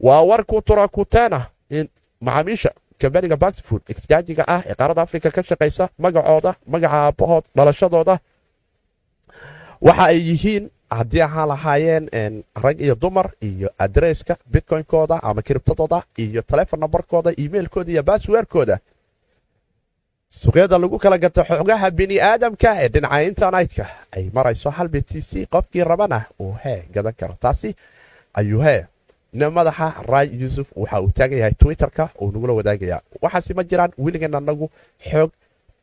waa 0.01 0.23
war 0.29 0.45
ku 0.45 0.63
tura 0.63 0.89
kuteena 0.89 1.41
in 1.71 1.89
macaamiisha 2.21 2.71
kambaniga 2.99 3.37
baxfood 3.37 3.83
exchangiga 3.93 4.45
ah 4.49 4.63
ee 4.67 4.75
qaaradda 4.75 5.03
afrika 5.03 5.31
ka 5.31 5.43
shaqaysa 5.43 5.89
magacooda 5.99 6.55
magaca 6.67 6.95
aabbahood 6.97 7.45
dhalashadooda. 7.57 8.19
Waxa 9.87 10.05
ay 10.07 10.19
yihiin 10.29 10.71
haddii 10.91 11.21
ahaan 11.27 11.49
lahaayeen 11.49 12.05
rag 12.65 12.81
iyo 12.81 12.95
dumar 12.95 13.31
iyo 13.41 13.69
adresska 13.79 14.37
bitcoinkooda 14.53 15.23
ama 15.23 15.43
kiribtadooda 15.43 16.03
iyo 16.19 16.43
telefon 16.43 16.81
nambarkooda 16.81 17.31
emailkooda 17.37 17.91
iyo 17.93 18.03
baswerkooda 18.03 18.79
suuqyada 20.33 20.79
lagu 20.81 20.97
kala 20.99 21.19
gato 21.21 21.45
xogaha 21.45 21.91
bini 21.99 22.17
aadamka 22.21 22.71
ee 22.83 22.89
dhinaca 22.89 23.21
internetka 23.31 23.85
ay 24.17 24.25
marayso 24.37 24.71
hal 24.77 24.89
b 24.89 25.03
t 25.05 25.21
c 25.21 25.45
qofkii 25.53 25.85
rabana 25.85 26.25
uu 26.41 26.57
hee 26.65 26.89
gadan 26.95 27.13
karo. 27.21 27.35
Taasi 27.41 27.77
ayuu 28.35 28.61
hee 28.65 28.87
madaxa 29.57 29.87
ray 30.09 30.27
yuusuf 30.41 30.69
waxa 30.77 31.01
uu 31.05 31.13
taagan 31.13 31.39
yahay 31.39 31.55
twitterka 31.55 32.09
uu 32.21 32.33
nagula 32.33 32.53
wadaagaya 32.53 33.03
waxaase 33.23 33.53
ma 33.55 33.63
jiraan 33.65 33.93
weligan 33.99 34.35
anagu 34.35 34.71
xoog 35.11 35.31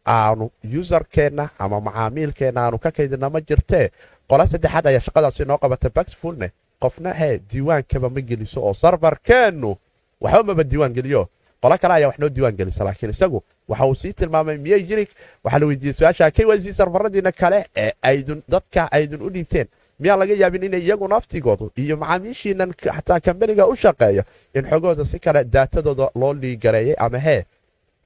aanu 0.06 0.50
userkeenna 0.80 1.50
ama 1.60 1.78
macaamiilkeenna 1.82 2.62
aanu 2.66 2.78
ka 2.80 2.92
kaydina 2.92 3.30
ma 3.30 3.40
jirtee. 3.42 3.90
Qola 4.30 4.48
saddexaad 4.50 4.86
ayaa 4.88 5.00
shaqadaasi 5.06 5.46
noo 5.46 5.58
qabata 5.62 5.90
baxfulne 5.94 6.50
qofna 6.82 7.14
hee 7.14 7.38
diiwaankaba 7.52 8.10
ma 8.10 8.22
geliso 8.22 8.62
oo 8.66 8.74
sarfarkeennu 8.74 9.78
waxba 10.22 10.44
maba 10.44 10.64
diiwaan 10.64 10.94
geliyo 10.94 11.30
qolo 11.62 11.78
kale 11.78 11.94
ayaa 11.94 12.08
wax 12.08 12.20
noo 12.20 12.30
diiwaan 12.30 12.56
gelisa 12.56 12.84
laakiin 12.84 13.10
isagu 13.12 13.44
waxa 13.68 13.86
uu 13.86 13.96
sii 13.96 14.14
tilmaamay 14.14 14.58
miyay 14.58 14.84
jiri? 14.84 15.08
Waxaa 15.44 15.60
la 15.60 15.66
weydiiyey 15.66 15.94
su'aasha 15.94 16.32
kyc 16.32 16.74
sarfaradiina 16.74 17.32
kale 17.32 17.66
ee 17.76 17.92
aydun 18.02 18.44
dadka 18.50 18.88
aydun 18.92 19.22
u 19.22 19.30
dhiibteen. 19.30 19.68
Miyaa 20.00 20.18
laga 20.18 20.34
yaabin 20.34 20.64
inay 20.64 20.80
iyagu 20.80 21.08
naftigoodu 21.08 21.72
iyo 21.76 21.98
macaamiishiinan 21.98 22.74
xataa 22.74 23.20
kambaniga 23.20 23.68
u 23.68 23.76
shaqeeyo 23.76 24.24
in 24.56 24.66
xogooda 24.66 25.06
si 25.06 25.20
kale 25.20 25.44
daatadooda 25.44 26.10
loo 26.16 26.34
liigareeyay 26.34 26.96
ama 26.98 27.20
hee 27.20 27.44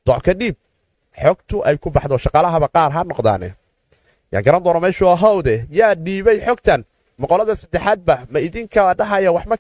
docka 0.06 0.34
dhiib 0.34 0.56
xogtu 1.24 1.62
ay 1.66 1.78
ku 1.78 1.90
baxdo 1.90 2.18
shaqaalahaba 2.18 2.68
qaar 2.68 2.92
ha 2.92 3.04
noqdaane. 3.04 3.54
Yaa 4.32 4.42
garan 4.42 4.64
doona 4.64 4.80
meeshuu 4.80 5.08
ahowde 5.10 5.68
yaa 5.70 5.96
dhiibay 5.96 6.42
xogtan 6.46 6.84
maqolada 7.18 7.56
saddexaadba 7.56 8.26
ma 8.32 8.40
idinka 8.40 8.94
dhahaya 8.94 9.32
wax 9.32 9.46
ma 9.46 9.58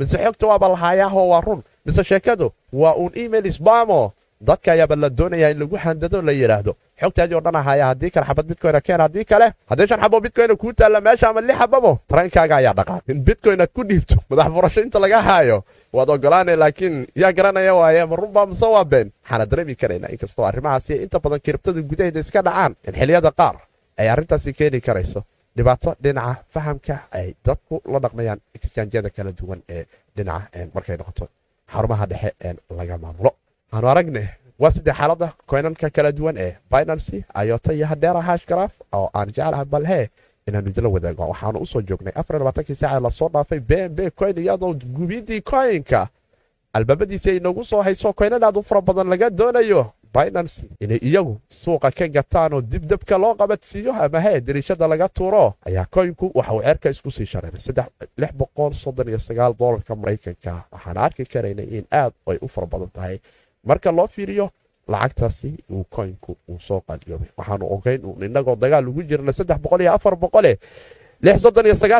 mise 0.00 0.16
xogta 0.16 0.46
waaba 0.46 0.68
lahaayaaho 0.68 1.28
waa 1.28 1.40
run 1.40 1.62
mise 1.86 2.02
sheekadu 2.04 2.52
waa 2.72 2.94
uun 3.00 3.12
email 3.22 3.52
sbamo 3.52 4.12
dadka 4.48 4.72
ayaaba 4.72 4.96
la 4.96 5.08
doonayaa 5.18 5.50
in 5.52 5.58
lagu 5.58 5.76
handado 5.84 6.22
la 6.22 6.32
yidhaahdo 6.32 6.72
xogtaadii 7.00 7.34
o 7.36 7.40
dhan 7.40 7.56
ahaya 7.60 7.84
haddii 7.90 8.10
kale 8.14 8.26
xabad 8.26 8.46
bitcoyna 8.50 8.80
keen 8.86 9.00
haddii 9.04 9.24
kale 9.24 9.46
haddii 9.70 9.86
shan 9.88 10.00
xabo 10.00 10.20
bitcoyna 10.24 10.54
kuu 10.56 10.72
taalla 10.72 11.00
meesha 11.00 11.28
ama 11.30 11.40
lix 11.40 11.56
xababo 11.58 11.92
tareenkaaga 12.08 12.56
ayaa 12.60 12.74
dhaqaaq 12.78 13.02
in 13.12 13.20
bitcoyn 13.26 13.60
aad 13.60 13.72
ku 13.76 13.82
dhiibto 13.90 14.16
madax 14.30 14.48
furasho 14.54 14.80
inta 14.86 14.98
laga 15.04 15.20
haayo 15.28 15.58
waad 15.92 16.10
ogolaanay 16.10 16.56
laakiin 16.62 16.96
yaa 17.22 17.32
garanaya 17.32 17.74
waaye 17.74 18.04
ma 18.10 18.16
runbaa 18.16 18.46
mase 18.46 18.64
waa 18.74 18.84
been 18.84 19.08
waxaana 19.22 19.46
dareemi 19.50 19.74
karaynaa 19.82 20.08
inkastoo 20.14 20.44
arrimahaasi 20.50 20.92
inta 21.04 21.18
badan 21.24 21.40
kiribtada 21.44 21.80
gudaheeda 21.90 22.20
iska 22.24 22.40
dhacaan 22.46 22.72
in 22.88 22.94
xiliyada 23.00 23.30
qaar 23.40 23.56
ay 24.00 24.08
arrintaasi 24.08 24.52
keeni 24.58 24.80
karayso. 24.80 25.20
Dhibaato 25.56 25.90
dhinaca 26.02 26.34
fahamka 26.54 26.94
ay 27.18 27.34
dadku 27.46 27.74
la 27.92 27.98
dhaqmayaan 28.04 28.40
exjanjyada 28.56 29.10
kala 29.16 29.32
duwan 29.38 29.60
ee 29.76 29.84
dhinaca 30.16 30.58
markay 30.74 30.96
noqoto 31.00 31.24
xarumaha 31.72 32.06
dhexe 32.06 32.30
ee 32.44 32.54
laga 32.78 32.98
maamulo. 32.98 33.30
Waxaanu 33.72 33.88
aragne 33.92 34.22
waa 34.58 34.70
sidee 34.70 34.92
xaalada 34.92 35.28
koynanka 35.46 35.90
kala 35.90 36.12
duwan 36.12 36.36
ee 36.38 36.56
binancy 36.70 37.24
ayota 37.34 37.72
iyo 37.72 37.86
hadeera 37.86 38.20
hashgraf 38.22 38.72
oo 38.92 39.10
aan 39.14 39.28
jeclaha 39.32 39.64
balhe 39.64 40.10
inaanu 40.48 40.68
idila 40.68 40.88
wadaago. 40.88 41.22
Waxaanu 41.32 41.58
u 41.60 41.66
soo 41.66 41.80
joognay 41.82 42.12
afarlabaatanki 42.16 42.74
saaca 42.74 43.00
la 43.00 43.10
soo 43.10 43.28
dhaafay 43.28 43.60
bnb 43.60 43.98
coyn 44.18 44.38
iyadoo 44.38 44.74
gubidii 44.96 45.40
coyinka 45.40 46.08
albaabadiisi 46.72 47.30
ay 47.30 47.40
noogu 47.40 47.64
soo 47.64 47.82
hayso 47.82 48.12
koynan 48.12 48.44
aad 48.44 48.56
u 48.56 48.62
fara 48.62 48.80
badan 48.80 49.08
laga 49.08 49.30
doonayo 49.30 49.92
binancy 50.14 50.66
inay 50.80 50.98
iyagu 51.02 51.40
suuqa 51.48 51.90
ka 51.90 52.08
gataan 52.08 52.52
oo 52.54 52.60
dibdabka 52.60 53.18
loo 53.18 53.34
qabadsiiyo 53.34 53.92
ama 53.92 54.20
hee 54.20 54.40
dariishada 54.40 54.88
laga 54.88 55.08
tuuro? 55.08 55.54
Ayaa 55.66 55.86
koynku 55.90 56.30
waxa 56.34 56.52
uu 56.54 56.62
ceerka 56.62 56.90
isku 56.90 57.10
sii 57.10 57.26
shareeray 57.26 57.60
dolarka 59.58 59.94
maraykanka. 59.96 60.64
Waxaan 60.72 60.96
arki 60.96 61.24
karaynay 61.24 61.66
in 61.78 61.84
aad 61.90 62.12
ay 62.26 62.38
u 62.42 62.48
fara 62.48 62.66
badan 62.66 62.90
tahay. 62.94 63.20
Marka 63.64 63.92
loo 63.92 64.06
fiiriyo 64.06 64.50
lacagtaasi 64.88 65.54
uu 65.70 65.84
koynku 65.90 66.36
uu 66.48 66.58
soo 66.58 66.80
qaaliyoobay 66.80 67.28
waxaanu 67.38 67.66
ogeyn 67.74 68.02
inagoo 68.24 68.56
dagaal 68.56 68.88
ugu 68.88 69.02
jirna 69.02 69.32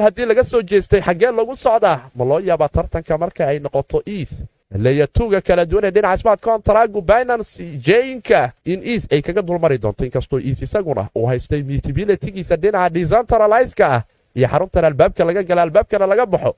haddii 0.03 0.27
laga 0.27 0.45
soo 0.45 0.63
jeestay 0.63 1.01
xaggee 1.01 1.31
lagu 1.33 1.57
socdaa? 1.57 2.11
Ma 2.15 2.25
loo 2.25 2.41
yaabaa 2.41 2.69
tartanka 2.69 3.19
marka 3.19 3.47
ay 3.47 3.59
noqoto 3.59 4.03
eath 4.07 4.35
leyatuuga 4.75 5.41
kala 5.41 5.65
duwanee 5.67 5.91
dhinaca 5.91 6.19
smart 6.19 6.41
contragu 6.41 7.01
binancy 7.03 7.79
jayinka 7.87 8.53
in 8.65 8.81
eas 8.85 9.07
ay 9.13 9.23
kaga 9.23 9.43
dulmari 9.43 9.79
doonto 9.79 10.05
inkastoo 10.05 10.39
eas 10.39 10.63
isaguna 10.63 11.09
uu 11.17 11.27
haystay 11.27 11.63
mutabilitygiisa 11.63 12.57
dhinaca 12.57 12.91
decentraliska 12.95 13.87
ah 13.95 14.03
iyo 14.35 14.49
xaruntan 14.49 14.85
albaabka 14.85 15.25
laga 15.25 15.43
gala 15.43 15.63
albaabkana 15.63 16.07
laga 16.07 16.27
baxo 16.27 16.55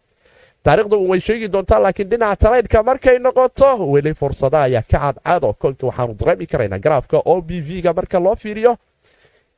taarikhda 0.62 0.96
way 0.96 1.20
sheegi 1.20 1.48
doontaa 1.48 1.78
laakiin 1.80 2.08
dhinaca 2.08 2.36
taraydka 2.36 2.82
markay 2.82 3.18
noqoto 3.18 3.88
weli 3.90 4.14
fursada 4.14 4.62
ayaa 4.62 4.82
ka 4.82 4.98
cadcado 4.98 5.52
kolka 5.52 5.86
waxaanu 5.86 6.14
dareemi 6.14 6.46
karaynaa 6.46 6.78
garaafka 6.78 7.16
o 7.24 7.40
b 7.40 7.50
v-ga 7.60 7.92
marka 7.92 8.20
loo 8.20 8.36
fiiriyo 8.36 8.76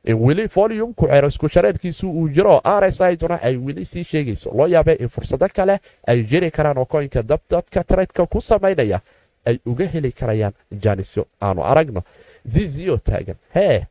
in 0.05 0.17
weli 0.25 0.47
foliumku 0.49 1.07
cerisku 1.07 1.49
shareerkiisu 1.49 2.09
uu 2.11 2.27
jiro 2.29 2.61
rs 2.79 2.99
iduna 3.13 3.39
ay 3.41 3.55
weli 3.57 3.85
sii 3.85 4.03
sheegayso. 4.03 4.51
Loo 4.57 4.67
yaabee 4.67 4.97
in 4.99 5.09
fursado 5.09 5.47
kale 5.53 5.79
ay 6.07 6.23
jiri 6.23 6.51
karaan 6.51 6.77
oo 6.77 6.85
koynka 6.85 7.23
dabdadka 7.23 7.83
taraydka 7.83 8.25
ku 8.27 8.41
samaynaya 8.41 8.99
ay 9.45 9.57
uga 9.65 9.85
heli 9.93 10.11
karayaan. 10.11 10.53
Janisyo 10.83 11.25
aanu 11.41 11.61
aragno 11.63 12.01
zizio 12.45 12.97
taagan 12.97 13.35
hee 13.55 13.85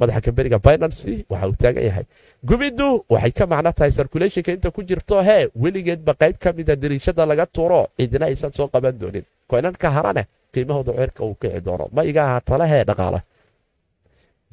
madaxa 0.00 0.20
kamberiga 0.20 0.58
binancy 0.58 1.24
waxa 1.30 1.46
uu 1.48 1.56
taagan 1.62 1.84
yahay. 1.84 2.04
Gubiddu 2.44 3.04
waxay 3.08 3.32
ka 3.32 3.46
macno 3.46 3.72
tahay 3.72 3.92
circulationka 3.92 4.52
inta 4.52 4.70
ku 4.70 4.82
jirto. 4.82 5.22
Hee 5.22 5.48
weligeedba 5.62 6.14
qayb 6.14 6.36
ka 6.38 6.52
mida 6.52 6.76
dariishada 6.76 7.26
laga 7.26 7.46
tuuro. 7.46 7.86
Cidina 7.98 8.26
aysan 8.26 8.52
soo 8.52 8.68
qaban 8.68 8.98
doonin. 8.98 9.24
Koynanka 9.48 9.90
harane 9.90 10.26
qiimahooda 10.52 10.92
ceerka 10.92 11.24
uu 11.24 11.34
kici 11.34 11.60
doono. 11.64 11.88
Ma 11.92 12.04
iga 12.04 12.22
aha 12.24 12.40
talehee 12.40 12.84
dhaqaale 12.84 13.20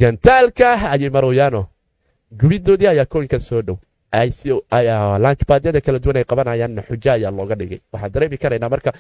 gantaalka 0.08 0.70
ayay 0.94 1.10
marooyaano 1.16 1.62
gubidoodii 2.40 2.88
ayaa 2.92 3.06
koynka 3.14 3.40
soo 3.40 3.62
dhow. 3.62 3.78
Lanchbadyada 5.24 5.80
kala 5.82 6.00
duwan 6.04 6.18
ay 6.20 6.26
qabanayaan 6.32 6.84
xujo 6.88 7.10
ayaa 7.12 7.32
looga 7.32 7.56
dhigay. 7.56 7.80
Waxaan 7.94 8.12
dareemi 8.14 8.38
karaynaa 8.38 8.70
marka 8.70 8.92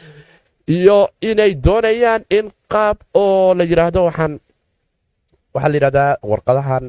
iyo 0.67 1.09
inay 1.21 1.51
doonayaan 1.65 2.23
in 2.37 2.45
qaab 2.71 2.97
oo 3.13 3.53
la 3.53 3.63
yidhaahdo 3.63 4.05
waxaan 4.07 4.39
waxaa 5.53 5.69
la 5.71 5.75
yidhahdaa 5.77 6.11
warqadahan 6.31 6.83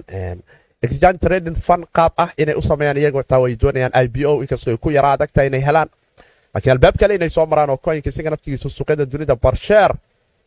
exchange 0.85 1.19
trading 1.19 1.57
fund 1.67 1.85
qaab 1.97 2.13
ah 2.17 2.31
inay 2.39 2.55
u 2.55 2.63
sameeyaan 2.63 2.97
iyagoo 3.03 3.23
taa 3.23 3.41
way 3.43 3.57
doonayaan. 3.63 3.93
I 4.05 4.07
b 4.09 4.17
o 4.31 4.43
inkastoo 4.43 4.77
ku 4.79 4.91
yaraa 4.91 5.13
adagta 5.19 5.43
inay 5.45 5.61
helaan. 5.61 5.89
Laakiin 6.55 6.73
albaab 6.73 6.95
kale 7.01 7.15
inay 7.19 7.31
soo 7.31 7.47
maraan 7.47 7.71
oo 7.71 7.77
koyinka 7.83 8.09
isaga 8.15 8.31
naftigiisa 8.31 8.69
suuqyada 8.69 9.05
dunida 9.11 9.35
barsheer 9.37 9.91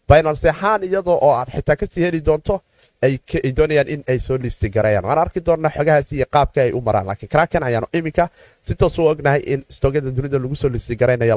binance 0.09 0.49
ahaan 0.49 0.83
iyadoo 0.87 1.19
oo 1.21 1.33
aad 1.35 1.49
xitaa 1.51 1.75
ka 1.75 1.85
sii 1.91 2.03
heli 2.07 2.21
doonto 2.25 2.61
ay 3.03 3.19
doonayaan 3.57 3.87
in 3.93 4.01
ay 4.09 4.19
soo 4.19 4.37
listi 4.37 4.69
garayaan. 4.69 5.05
Waan 5.05 5.17
arki 5.19 5.39
doonnaa 5.45 5.69
xogahaasi 5.77 6.15
iyo 6.15 6.25
qaabka 6.35 6.61
ay 6.61 6.71
u 6.73 6.81
maraan 6.81 7.05
laakiin 7.07 7.29
kraken 7.29 7.63
ayaanu 7.63 7.87
iminka 7.93 8.29
si 8.61 8.75
toos 8.75 8.97
u 8.99 9.05
ognahay 9.07 9.41
in 9.45 9.65
stogyada 9.69 10.09
dunida 10.11 10.39
lagu 10.39 10.55
soo 10.55 10.69
listi 10.69 10.95
garaynaya 10.95 11.35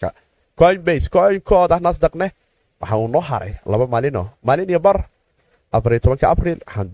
ka 0.00 0.12
coinbase 0.56 1.08
coinkooda 1.10 1.78
nasdaqne 1.80 2.30
waxa 2.80 2.96
uu 2.96 3.08
noo 3.08 3.20
haray 3.20 3.54
laba 3.66 3.86
maalino. 3.86 4.30
Maalin 4.42 4.70
iyo 4.70 4.80
bar 4.80 5.08
abril 5.72 6.00
waxaan 6.06 6.90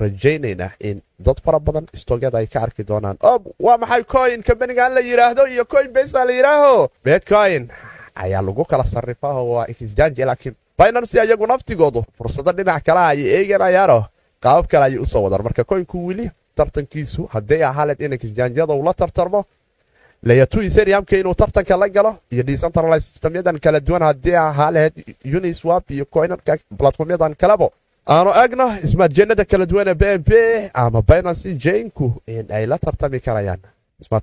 rajaynaynaa 0.00 0.70
in 0.80 1.02
dad 1.18 1.38
fara 1.44 1.58
badan 1.60 1.86
stogyada 1.94 2.38
ay 2.38 2.46
ka 2.46 2.60
arki 2.62 2.82
doonaan. 2.86 3.16
Waa 3.60 3.78
maxay 3.78 4.04
coin 4.04 4.42
kambanigan 4.42 4.94
la 4.94 5.00
yidhaahdo 5.00 5.46
iyo 5.46 5.64
coinbase 5.64 6.12
la 6.24 6.32
yidhaaho 6.32 6.88
bitcoin 7.04 7.68
ayaa 8.14 8.42
lagu 8.42 8.64
kala 8.64 8.84
sarifaa 8.84 9.42
waa 9.42 9.66
exchange 9.68 10.24
laakiin 10.24 10.56
binancy 10.78 11.16
ayagu 11.20 11.46
naftigoodu 11.46 12.00
fursado 12.18 12.52
dhinac 12.52 12.82
kalaha 12.86 13.08
ayay 13.12 13.28
eeganayaano 13.38 13.98
qaabab 14.42 14.66
kale 14.70 14.84
ayay 14.84 14.98
u 14.98 15.06
soo 15.06 15.22
wadaan. 15.24 15.42
Marka 15.46 15.64
koynku 15.64 15.96
weli 16.06 16.30
tartankiisu 16.56 17.26
haddii 17.32 17.62
ahaaled 17.62 18.00
in 18.00 18.12
exchangyada 18.12 18.72
uu 18.74 18.82
la 18.84 18.92
tartarmo 18.94 19.44
layatu 20.22 20.60
etheriumka 20.62 21.16
inuu 21.16 21.34
tartanka 21.34 21.76
la 21.76 21.88
galo 21.88 22.12
iyo 22.32 22.42
decentralized 22.42 23.08
systemyadan 23.12 23.58
kala 23.64 23.80
duwan 23.80 24.02
haddii 24.02 24.34
ahaa 24.36 24.70
lahayd 24.70 24.94
uniswap 25.36 25.90
iyo 25.90 26.04
coinanka 26.14 26.56
platformyadan 26.78 27.34
kalebo 27.34 27.72
aanu 28.08 28.30
egno 28.44 28.66
ismaadjeenada 28.84 29.44
kala 29.44 29.66
duwan 29.66 29.88
ee 29.88 29.94
b 29.94 30.04
m 30.18 30.22
b 30.28 30.30
ama 30.74 31.02
binancy 31.02 31.54
jainku 31.64 32.06
in 32.26 32.46
ay 32.56 32.66
la 32.66 32.78
tartami 32.78 33.20
karayaan 33.20 33.60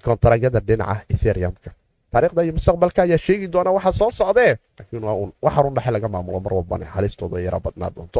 contragyada 0.05 0.59
dhinaca 0.59 1.03
etheriumka 1.13 1.69
taarikhda 2.13 2.41
iyo 2.45 2.53
mustaqbalka 2.57 2.99
ayaa 3.05 3.17
sheegi 3.25 3.47
doona 3.53 3.71
waxa 3.77 3.91
soo 3.99 4.11
socdee. 4.19 4.51
Laakiin 4.79 5.03
waa 5.07 5.15
uun 5.21 5.31
wax 5.43 5.53
harun 5.55 5.73
dhexe 5.75 5.91
laga 5.95 6.07
maamulo 6.13 6.39
mar 6.45 6.53
walbana 6.57 6.85
halistooda 6.95 7.37
yara 7.45 7.59
badnaa 7.65 7.89
doonto 7.95 8.19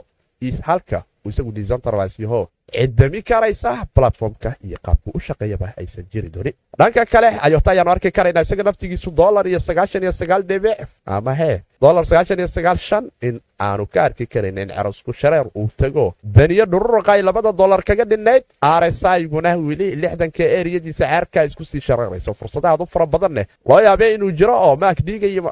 halka 0.67 1.03
isagu 1.25 1.51
decentralize 1.51 2.17
yaho 2.24 2.50
cidami 2.74 3.21
karaysa 3.21 3.86
platformka 3.95 4.55
iyo 4.65 4.77
qaabku 4.86 5.12
u 5.13 5.19
shaqeeyaba 5.19 5.74
aysan 5.77 6.05
jiri 6.12 6.29
doonin. 6.33 6.53
Dhanka 6.79 7.05
kale 7.05 7.29
ayota 7.41 7.71
ayaanu 7.71 7.91
arki 7.91 8.12
karaynaa 8.12 8.41
isaga 8.41 8.63
naftigiisu 8.63 9.12
dolar 9.12 9.45
iyo 9.48 9.60
sagaashan 9.60 10.01
iyo 10.03 10.12
sagaal 10.12 10.41
dhibic 10.50 10.77
ama 11.05 11.33
hee 11.36 11.62
dolar 11.81 12.05
sagaashan 12.05 12.39
iyo 12.39 12.48
sagaal 12.48 12.77
shan 12.77 13.12
in 13.21 13.36
aanu 13.60 13.86
ka 13.93 14.03
arki 14.07 14.25
karayn 14.33 14.57
in 14.57 14.69
cerosku 14.69 15.13
shareer 15.13 15.45
uu 15.55 15.69
tago 15.77 16.15
beniyo 16.24 16.65
dhururaqay 16.65 17.21
labada 17.21 17.51
dolar 17.51 17.83
kaga 17.83 18.05
dhinnayd 18.05 18.43
rsiguna 18.83 19.51
weli 19.67 19.95
lixdanka 19.95 20.43
eriyadiisa 20.60 21.05
ceerka 21.05 21.43
isku 21.45 21.63
sii 21.65 21.81
shareerayso. 21.81 22.33
Fursadahaad 22.33 22.81
u 22.81 22.86
fara 22.86 23.05
badanneh 23.05 23.45
loo 23.69 23.79
yaabee 23.79 24.13
inuu 24.15 24.31
jiro 24.31 24.55
oo 24.57 24.75
maakdiiga 24.75 25.27
iyo 25.27 25.43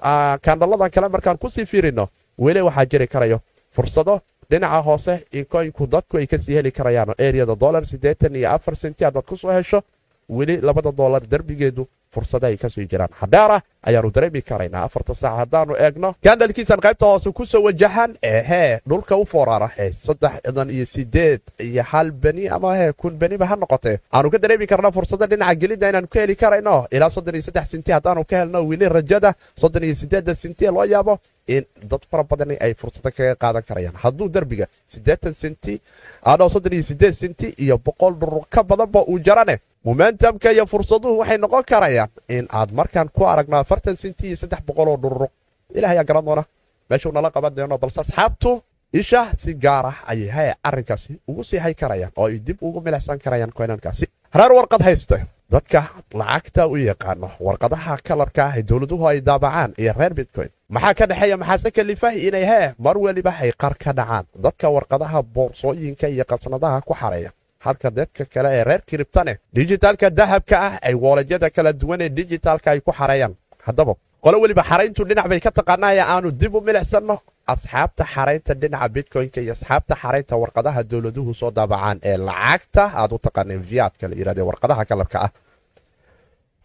kaandhaladan 0.46 0.90
kale 0.90 1.08
markaan 1.10 1.38
ku 1.38 1.50
sii 1.50 1.66
fiirino 1.66 2.08
weli 2.40 2.62
waxaa 2.62 2.86
jiri 2.86 3.08
karayo 3.08 3.40
fursado 3.76 4.22
dhinaca 4.50 4.82
hoose 4.88 5.14
in 5.32 5.46
koynku 5.46 5.88
dadku 5.88 6.18
ay 6.18 6.28
ka 6.28 6.38
sii 6.38 6.56
heli 6.56 6.72
karayaan 6.72 7.14
eriyada 7.18 7.56
dolar 7.56 7.86
siddeetan 7.86 8.36
iyo 8.36 8.50
afar 8.52 8.76
senti 8.76 9.04
haddaad 9.04 9.26
ku 9.26 9.36
soo 9.38 9.52
hesho 9.52 9.82
weli 10.30 10.58
labada 10.62 10.92
dolar 10.92 11.22
derbigeedu 11.32 11.88
fursada 12.12 12.48
ay 12.48 12.58
ka 12.58 12.70
sii 12.70 12.88
jiraan. 12.90 13.10
Xadhaara 13.20 13.62
ayaanu 13.86 14.12
dareemi 14.12 14.42
karaynaa 14.42 14.84
afarta 14.90 15.14
saac 15.14 15.38
haddaanu 15.42 15.76
eegno. 15.78 16.16
Kandalkiisan 16.24 16.80
qaybta 16.82 17.06
hoose 17.06 17.32
ku 17.32 17.46
soo 17.46 17.62
wajahan 17.64 18.16
ehee 18.22 18.80
dhulka 18.90 19.16
u 19.18 19.26
foorara 19.26 19.70
ee 19.78 19.92
saddex 19.92 20.42
cidan 20.46 20.70
iyo 20.70 20.86
sideed 20.86 21.42
iyo 21.60 21.84
hal 21.84 22.12
beni 22.12 22.48
ama 22.50 22.76
hee 22.76 22.92
kun 22.94 23.14
beniba 23.18 23.46
ha 23.46 23.56
noqotee. 23.56 24.00
Aanu 24.14 24.30
ka 24.32 24.38
dareemi 24.38 24.68
karna 24.68 24.92
fursada 24.92 25.28
dhinaca 25.28 25.56
gelidda 25.56 25.90
inaanu 25.90 26.08
ka 26.08 26.20
heli 26.20 26.36
karayno. 26.36 26.88
Ilaa 26.92 27.10
soddon 27.10 27.36
iyo 27.36 27.44
saddex 27.44 27.70
sinti 27.70 27.92
haddaanu 27.92 28.26
ka 28.26 28.38
helno 28.42 28.66
weli 28.68 28.90
rajada 28.90 29.34
soddon 29.56 29.84
iyo 29.84 29.96
sideedda 29.96 30.36
sinti 30.36 30.66
loo 30.66 30.86
yaabo 30.86 31.20
in 31.48 31.66
dad 31.82 32.02
fara 32.12 32.24
badani 32.24 32.58
ay 32.62 32.74
fursado 32.74 33.10
kaga 33.12 33.36
qaadan 33.36 33.64
karayaan. 33.68 33.96
Hadduu 34.04 34.30
derbiga 34.30 34.66
siddeetan 34.88 35.34
senti 35.34 35.80
adho 36.26 36.50
soddon 36.50 36.74
iyo 36.74 36.84
sideed 36.84 37.14
senti 37.14 37.54
iyo 37.58 37.78
boqol 37.78 38.14
dhurur 38.20 38.46
ka 38.50 38.64
badanba 38.64 39.02
uu 39.08 39.20
jarane 39.20 39.58
momentumka 39.86 40.52
iyo 40.52 40.66
fursaduhu 40.68 41.20
waxay 41.24 41.38
noqon 41.38 41.64
karayaan 41.64 42.10
in 42.28 42.46
aad 42.52 42.72
markaan 42.72 43.10
ku 43.16 43.24
aragno 43.26 43.58
afartan 43.58 43.96
senti 43.96 44.28
iyo 44.28 44.36
saddex 44.36 44.60
boqoloo 44.68 44.98
dhururuq 45.02 45.32
ilaah 45.78 45.92
ayaa 45.96 46.04
garan 46.04 46.26
doona 46.26 46.44
meeshuu 46.90 47.12
nala 47.16 47.32
qaban 47.32 47.56
doono 47.56 47.78
balse 47.78 48.00
asxaabtu 48.04 48.62
isha 48.94 49.22
si 49.38 49.54
gaar 49.56 49.86
ah 49.86 49.98
ayay 50.12 50.28
haya 50.36 50.54
arrinkaasi 50.64 51.20
ugu 51.28 51.44
sii 51.44 51.58
hay 51.64 51.74
karayaan 51.74 52.12
oo 52.20 52.28
ay 52.28 52.40
dib 52.48 52.58
ugu 52.62 52.82
milicsan 52.82 53.20
karayaan 53.24 53.52
koynankaasi 53.58 54.06
hareer 54.34 54.52
warqad 54.58 54.82
hayste 54.88 55.18
dadka 55.54 55.82
lacagta 56.14 56.68
u 56.68 56.76
yaqaano 56.76 57.30
warqadaha 57.40 57.98
kalarka 58.08 58.44
ah 58.52 58.56
dowladuhu 58.70 59.08
ay 59.08 59.22
daabacaan 59.22 59.72
iyo 59.82 59.94
reer 60.00 60.14
bitcoin. 60.14 60.50
Maxaa 60.70 60.94
ka 60.94 61.06
dhexeeya? 61.10 61.38
Maxaase 61.42 61.72
kalifah 61.72 62.14
inay 62.28 62.46
hee 62.46 62.68
mar 62.78 62.98
weliba 62.98 63.34
ay 63.42 63.52
qar 63.62 63.74
ka 63.84 63.92
dhacaan. 63.94 64.26
Dadka 64.46 64.70
warqadaha 64.76 65.20
boorsooyinka 65.36 66.06
iyo 66.14 66.24
qasnadaha 66.32 66.82
ku 66.86 66.94
xareeya 66.94 67.32
halka 67.66 67.90
dadka 67.98 68.24
kale 68.34 68.50
ee 68.58 68.64
reer 68.64 68.82
kiribtane 68.90 69.34
dijitaalka 69.56 70.08
dahabka 70.20 70.56
ah 70.68 70.74
ay 70.88 70.94
wooladyada 71.04 71.50
kala 71.56 71.72
duwan 71.82 72.02
ee 72.06 72.10
dijitaalka 72.18 72.68
ay 72.72 72.80
ku 72.86 72.92
xareeyaan 73.00 73.34
haddaba 73.68 73.94
qolo 74.24 74.38
weliba 74.44 74.64
xarayntu 74.70 75.02
dhinac 75.10 75.28
bay 75.32 75.40
ka 75.46 75.52
taqaanaya 75.60 76.04
aanu 76.14 76.32
dib 76.42 76.56
u 76.56 76.62
milicsanno 76.68 77.16
asxaabta 77.54 78.04
xaraynta 78.14 78.54
dhinaca 78.62 78.88
bitcoynka 78.96 79.40
iyo 79.44 79.54
asxaabta 79.58 79.94
xaraynta 80.02 80.34
warqadaha 80.42 80.84
dowladuhu 80.92 81.32
soo 81.42 81.52
daabacaan 81.58 81.98
ee 82.10 82.18
lacagta 82.28 82.84
aad 83.02 83.12
u 83.16 83.20
taqaaneen 83.28 83.62
viyaadka 83.70 84.04
la 84.10 84.16
yidhahde 84.20 84.42
warqadaha 84.50 84.84
kalarka 84.90 85.18
ah 85.26 85.32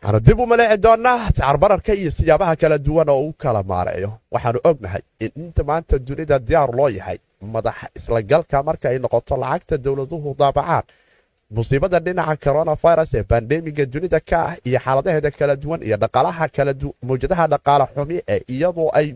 waxaanu 0.04 0.20
dib 0.26 0.40
u 0.40 0.46
maleeci 0.46 0.76
doonnaa 0.84 1.18
sacarbararka 1.36 1.92
iyo 1.94 2.10
siyaabaha 2.10 2.56
kala 2.56 2.78
duwan 2.78 3.08
oo 3.08 3.20
u 3.28 3.32
kala 3.42 3.62
maareeyo. 3.62 4.10
Waxaanu 4.32 4.58
ognahay 4.70 5.02
in 5.20 5.30
inta 5.36 5.62
maanta 5.68 5.98
dunida 5.98 6.38
diyaar 6.38 6.70
loo 6.78 6.88
yahay 6.88 7.18
madaxa 7.54 7.86
islagalka 7.98 8.62
marka 8.62 8.86
ay 8.88 8.98
noqoto 8.98 9.36
lacagta 9.42 9.76
dowladuhu 9.84 10.34
daabacaan. 10.38 10.82
Musiibada 11.54 11.98
dhinaca 12.00 12.36
coronavirus 12.44 13.14
ee 13.18 13.22
bandemiga 13.30 13.84
dunida 13.86 14.20
ka 14.20 14.38
ah 14.48 14.54
iyo 14.68 14.78
xaaladaheeda 14.84 15.30
kala 15.38 15.54
duwan 15.62 15.80
iyo 15.86 15.96
dhaqaalaha 16.02 16.44
mawjadaha 17.08 17.44
dhaqaala 17.52 17.86
xumi 17.94 18.16
ee 18.34 18.40
iyadoo 18.54 18.90
ay 18.98 19.08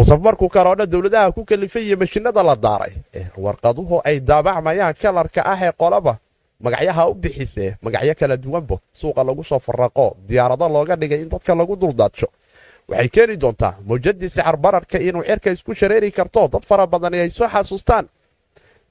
usamarku 0.00 0.48
karoona 0.54 0.86
dowladaha 0.92 1.32
ku 1.36 1.44
kalifay 1.44 1.84
iyo 1.88 1.96
mashinada 1.96 2.42
la 2.42 2.54
daaray. 2.56 2.92
Warqaduhu 3.44 4.00
ay 4.08 4.16
daabacmayaan 4.20 4.94
kalarka 5.02 5.40
ah 5.52 5.58
ee 5.66 5.72
qolaba 5.82 6.12
magacyaha 6.60 7.08
u 7.08 7.14
bixisee 7.14 7.76
magacyo 7.82 8.14
kala 8.14 8.36
duwanba 8.36 8.76
suuqa 8.92 9.24
lagu 9.24 9.44
soo 9.44 9.58
faraqo 9.58 10.16
diyaarado 10.28 10.68
looga 10.68 10.96
dhigay 10.96 11.20
in 11.22 11.28
dadka 11.28 11.54
lagu 11.54 11.76
duldaadsho. 11.76 12.28
Waxay 12.88 13.08
keeni 13.08 13.36
doontaa 13.36 13.74
mawjadii 13.86 14.30
bararka 14.58 14.98
inuu 14.98 15.22
cirka 15.22 15.50
isku 15.50 15.74
shareeri 15.74 16.10
karto 16.12 16.48
dad 16.48 16.64
fara 16.64 16.86
badani 16.86 17.18
ay 17.18 17.30
soo 17.30 17.48
xasuustaan. 17.48 18.06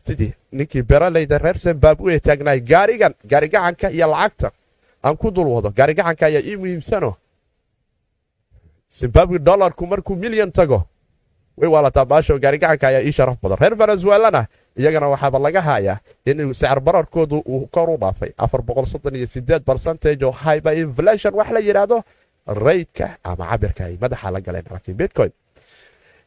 Sidii 0.05 0.33
ninkii 0.51 0.81
beeralayda 0.81 1.37
reer 1.37 1.57
zimbabwe 1.57 2.19
taagnaay 2.19 2.59
gaarigan 2.61 3.13
gaarigacanka 3.25 3.91
iyo 3.91 4.07
lacagta 4.07 4.51
aan 5.03 5.17
ku 5.17 5.31
dul 5.31 5.47
wado 5.47 5.69
gaarigacanka 5.69 6.25
ayaa 6.25 6.41
ii 6.41 6.57
muhiimsano. 6.57 7.15
Zimbabwe 8.89 9.39
dolarku 9.39 9.85
markuu 9.87 10.15
milyan 10.15 10.51
tago 10.51 10.83
way 11.57 11.69
waalataa 11.69 12.05
baasho 12.05 12.39
gaarigacanka 12.39 12.87
ayaa 12.87 13.03
ii 13.03 13.11
sharaf 13.11 13.37
badan. 13.41 13.57
Reer 13.59 13.75
venezuelana 13.75 14.47
iyagana 14.77 15.07
waxaaba 15.09 15.39
laga 15.39 15.61
hayaa 15.61 15.97
in 16.25 16.53
sicir 16.53 16.79
bararkoodu 16.79 17.41
uu 17.45 17.67
kor 17.71 17.89
u 17.89 17.97
dhaafay. 17.97 18.31
Barcentage 19.65 20.23
oo 20.25 20.31
hyber 20.31 20.73
inflation 20.77 21.33
wax 21.33 21.49
la 21.51 21.59
yidhaahdo 21.59 22.03
raydka 22.47 23.17
ama 23.23 23.45
cabirka 23.49 23.85
ay 23.85 23.97
madaxa 24.01 24.31
la 24.31 24.39
galeen 24.41 24.63
laakiin 24.71 24.97
bitcoin. 24.97 25.31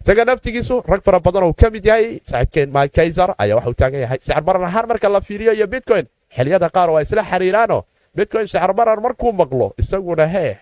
Isaga 0.02 0.25
naftigiisu 0.25 0.82
rag 0.87 1.02
fara 1.04 1.20
badan 1.20 1.42
oo 1.42 1.52
ka 1.54 1.70
mid 1.70 1.84
yahay 1.84 2.20
saaxiibkeen 2.25 2.70
mike 2.72 3.00
ayaa 3.38 3.56
waxuu 3.56 3.75
taagan 3.75 4.00
yahay 4.00 4.18
sicir 4.20 4.42
barar 4.42 4.62
ahaan 4.64 4.87
marka 4.88 5.08
la 5.08 5.20
fiiriyo 5.20 5.52
iyo 5.52 5.66
bitcoin. 5.66 6.06
Xiliyada 6.37 6.70
qaar 6.70 6.90
oo 6.90 6.96
ay 6.96 7.02
isla 7.06 7.22
xiriiraano 7.25 7.84
bitcoin 8.14 8.46
sicir 8.49 8.72
barar 8.75 9.00
markuu 9.00 9.32
maqlo 9.32 9.75
isaguna 9.78 10.26
hee 10.26 10.58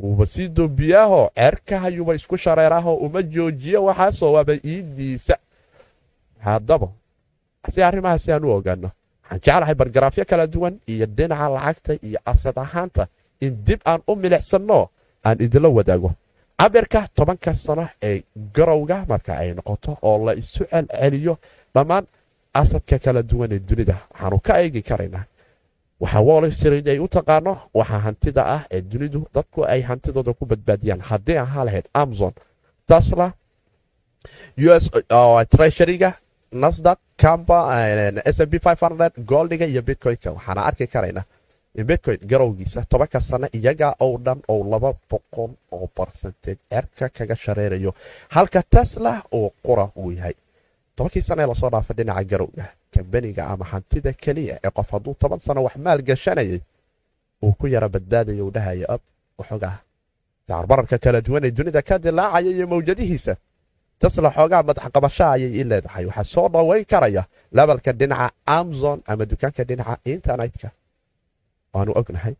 wuuba 0.00 0.26
sii 0.26 0.48
doobiyaaho 0.48 1.30
ceerkahayuuba 1.36 2.14
isku 2.14 2.36
shareeraho 2.38 2.94
uma 2.94 3.22
joojiyo 3.22 3.84
waxaasoo 3.84 4.32
waaba 4.32 4.54
iidiisa 4.64 5.36
haddaba 6.46 6.88
si 7.72 7.82
arrimahaasi 7.82 8.32
aan 8.32 8.44
u 8.44 8.50
ogaano 8.58 8.90
waxaan 9.30 9.40
jeclahay 9.44 9.74
bargaraafyo 9.80 10.24
kala 10.30 10.46
duwan 10.46 10.74
iyo 10.92 11.06
dhinaca 11.06 11.48
lacagta 11.54 11.92
iyo 12.06 12.18
asad 12.32 12.56
ahaanta 12.58 13.06
in 13.40 13.52
dib 13.66 13.80
aan 13.84 14.00
u 14.10 14.16
milicsanno 14.16 14.88
aan 15.26 15.36
idinla 15.44 15.68
wadaago 15.68 16.10
cabirka 16.58 17.00
tobanka 17.14 17.54
sano 17.54 17.88
ee 18.02 18.22
garowga 18.54 19.04
marka 19.08 19.32
ay 19.38 19.54
noqoto 19.54 19.98
oo 20.02 20.18
la 20.26 20.32
isu 20.34 20.64
celceliyo 20.70 21.34
dhammaan 21.74 22.04
asadka 22.60 22.98
kala 23.04 23.22
duwan 23.22 23.52
ee 23.52 23.58
dunida 23.68 23.96
waxaanu 24.10 24.38
ka 24.46 24.52
eegi 24.62 24.82
karaynaa 24.82 25.24
waxaa 26.00 26.50
street 26.50 26.86
ay 26.88 26.98
u 26.98 27.08
taqaano 27.08 27.52
waxaa 27.74 28.00
hantida 28.06 28.42
ah 28.56 28.62
ee 28.74 28.80
dunidu 28.90 29.20
dadku 29.34 29.64
ay 29.72 29.80
hantidooda 29.88 30.32
ku 30.38 30.44
badbaadiyaan 30.50 31.00
haddii 31.00 31.36
ahaa 31.44 31.64
lahayd 31.64 31.86
amazon 31.94 32.32
tesla 32.86 33.32
us 34.56 34.84
treasuryga 35.52 36.10
nasdaq 36.52 36.98
camba 37.16 37.58
s 38.24 38.38
b 38.46 38.54
goldiga 39.30 39.66
iyo 39.66 39.82
bitcoynka 39.82 40.30
waxaana 40.32 40.60
arki 40.68 40.86
karaynaa 40.86 41.24
in 41.78 41.84
bitcoin 41.86 42.18
garowgiisa 42.30 42.84
tobanka 42.90 43.20
sano 43.20 43.46
iyaga 43.52 43.94
oo 44.00 44.18
dhan 44.18 44.40
oo 44.48 44.62
laba 44.70 44.92
boqol 45.10 45.50
oo 45.72 45.88
barcentage 45.96 46.58
cerka 46.70 47.08
kaga 47.08 47.36
shareerayo. 47.36 47.94
Halka 48.34 48.62
tesla 48.62 49.22
oo 49.32 49.50
qura 49.64 49.90
uu 49.96 50.10
yahay. 50.12 50.34
Tobankii 50.96 51.22
sano 51.22 51.42
ee 51.42 51.46
la 51.46 51.54
soo 51.54 51.70
dhaafay 51.70 51.96
dhinaca 51.96 52.24
garowga 52.24 52.64
kambaniga 52.94 53.46
ama 53.52 53.64
hantida 53.64 54.12
keliya 54.12 54.58
ee 54.64 54.70
qof 54.70 54.88
hadduu 54.92 55.14
toban 55.20 55.38
sano 55.46 55.62
wax 55.66 55.76
maal 55.76 56.02
gashanayay 56.02 56.60
uu 57.42 57.52
ku 57.52 57.66
yara 57.68 57.88
badbaadayo 57.88 58.46
u 58.46 58.50
dhahaya 58.50 58.86
ab 58.94 59.00
waxoogaa 59.38 59.76
sacarbararka 60.48 60.98
kala 60.98 61.20
duwan 61.20 61.44
ee 61.44 61.50
dunida 61.50 61.82
ka 61.82 61.98
dilaacaya 61.98 62.50
iyo 62.50 62.66
mawjadihiisa 62.66 63.36
tesla 64.00 64.30
xoogaa 64.36 64.62
madaxqabasho 64.68 65.24
ayay 65.34 65.50
i 65.60 65.64
leedahay. 65.70 66.04
Waxaa 66.10 66.24
soo 66.34 66.48
dhaweyn 66.54 66.84
karaya 66.92 67.22
lebalka 67.56 67.92
dhinaca 68.00 68.30
amazon 68.46 68.98
ama 69.10 69.24
dukaanka 69.30 69.62
dhinaca 69.68 69.94
internetka. 70.04 70.68
Waanu 71.74 71.92
ognahay. 72.00 72.34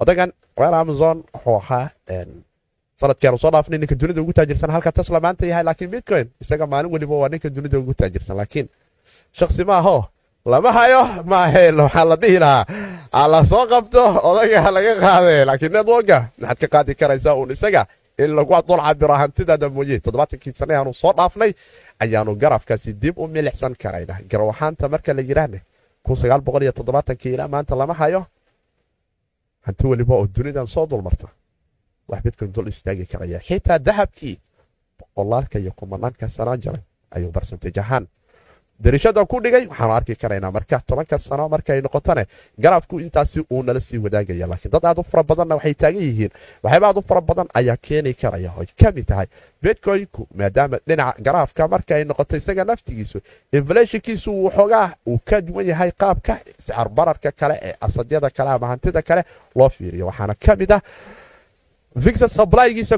Odagan 0.00 0.30
reer 0.58 0.74
amazon 0.74 1.16
wuxuu 1.34 1.56
ahaa 1.60 1.86
sanadkeenu 3.00 3.38
soo 3.42 3.50
dhaafnay 3.54 3.78
ninka 3.78 3.94
dunida 4.00 4.20
ugu 4.22 4.32
taajirsan 4.32 4.70
halka 4.74 4.92
tesla 4.96 5.20
maanta 5.24 5.46
yahay 5.50 5.64
laakiin 5.68 5.90
bitcoin 5.90 6.26
isaga 6.42 6.66
maalin 6.66 6.90
weliba 6.94 7.14
waa 7.22 7.28
ninka 7.32 7.48
dunida 7.50 7.78
ugu 7.78 7.94
taajirsan. 7.94 8.36
Laakiin 8.36 8.66
shaksi 9.38 9.64
maaho 9.64 10.04
lama 10.46 10.70
hayo 10.72 11.02
maahe 11.30 11.64
waxaa 11.72 12.04
la 12.10 12.16
dhihi 12.22 12.38
lahaa. 12.44 12.64
Ala 13.12 13.38
soo 13.50 13.66
qabto 13.72 14.02
odaga 14.28 14.70
laga 14.74 14.92
qaade 15.04 15.34
laakiin 15.48 15.72
networka 15.76 16.18
maxaad 16.40 16.58
ka 16.60 16.66
qaadi 16.74 16.92
karaysaa 17.00 17.34
uun 17.38 17.50
isaga 17.56 17.82
in 18.18 18.30
lagu 18.36 18.52
dul 18.68 18.80
cabiro 18.86 19.14
hantidaada 19.22 19.68
mooye 19.76 19.96
toddobaatankii 20.04 20.52
sane 20.60 20.74
aanu 20.76 20.92
soo 20.94 21.12
dhaafnay 21.18 21.52
ayaanu 22.02 22.32
garafkaasi 22.42 22.90
dib 23.02 23.18
u 23.18 23.26
milicsan 23.34 23.74
karayna 23.82 24.14
garow 24.30 24.48
ahaanta 24.54 24.88
marka 24.88 25.10
la 25.16 25.22
yidhaahne 25.22 25.58
ilaa 27.34 27.48
maanta 27.54 27.74
lama 27.80 27.94
hayo 27.94 28.26
hanti 29.66 29.86
weliba 29.86 30.14
oo 30.14 30.26
dunidan 30.36 30.66
soo 30.66 30.86
dulmarta 30.90 31.28
wax 32.08 32.20
bitcoin 32.24 32.52
dul 32.54 32.68
istaagi 32.68 33.06
karaya 33.12 33.38
xitaa 33.48 33.78
dahabkii 33.78 34.36
boqolaalka 34.98 35.58
iyo 35.58 35.72
kumanaanka 35.78 36.28
sanaa 36.28 36.56
jaray 36.64 36.82
ayuu 37.10 37.30
barsantaj 37.36 37.78
ahaan 37.78 38.06
darishada 38.80 39.24
ku 39.24 39.40
dhigay 39.40 39.66
waxaanu 39.70 39.92
arki 39.94 40.14
karaynaa 40.16 40.50
marka 40.50 40.80
tobanka 40.86 41.18
sano 41.18 41.48
markay 41.48 41.80
noqotone 41.80 42.26
garafku 42.58 43.00
intaasi 43.00 43.40
uu 43.50 43.62
nala 43.62 43.80
sii 43.80 43.98
wadaagaya 43.98 44.46
laakiin 44.46 44.70
dad 44.72 44.84
aad 44.84 44.98
u 44.98 45.02
fara 45.02 45.22
badanna 45.22 45.54
waxay 45.54 45.74
taagan 45.74 46.02
yihiin. 46.02 46.30
Waxyaaba 46.62 46.86
aad 46.88 46.98
u 46.98 47.02
fara 47.08 47.20
badan 47.20 47.46
ayaa 47.54 47.76
keeni 47.76 48.14
karaya 48.14 48.50
oy 48.58 48.66
ka 48.80 48.90
mid 48.92 49.06
tahay 49.06 49.26
bitcoinku 49.62 50.26
maadaama 50.34 50.78
dhinaca 50.88 51.22
garaafka 51.22 51.68
markaay 51.68 52.04
noqoto 52.04 52.36
isaga 52.36 52.64
naftigiisu 52.64 53.18
inflationkiisu 53.52 54.30
wuu 54.32 54.50
xoogaa 54.50 54.90
uu 55.06 55.18
ka 55.24 55.40
duwan 55.40 55.66
yahay 55.66 55.90
qaabka 55.92 56.38
sicir 56.58 56.88
bararka 56.88 57.30
kale 57.32 57.54
ee 57.62 57.74
asadyada 57.80 58.30
kale 58.30 58.50
ama 58.50 58.66
hantida 58.66 59.02
kale 59.02 59.22
loo 59.56 59.68
fiiriyo. 59.68 60.06
Waxaana 60.06 60.34
ka 60.34 60.56
mid 60.56 60.72
ah 60.72 60.80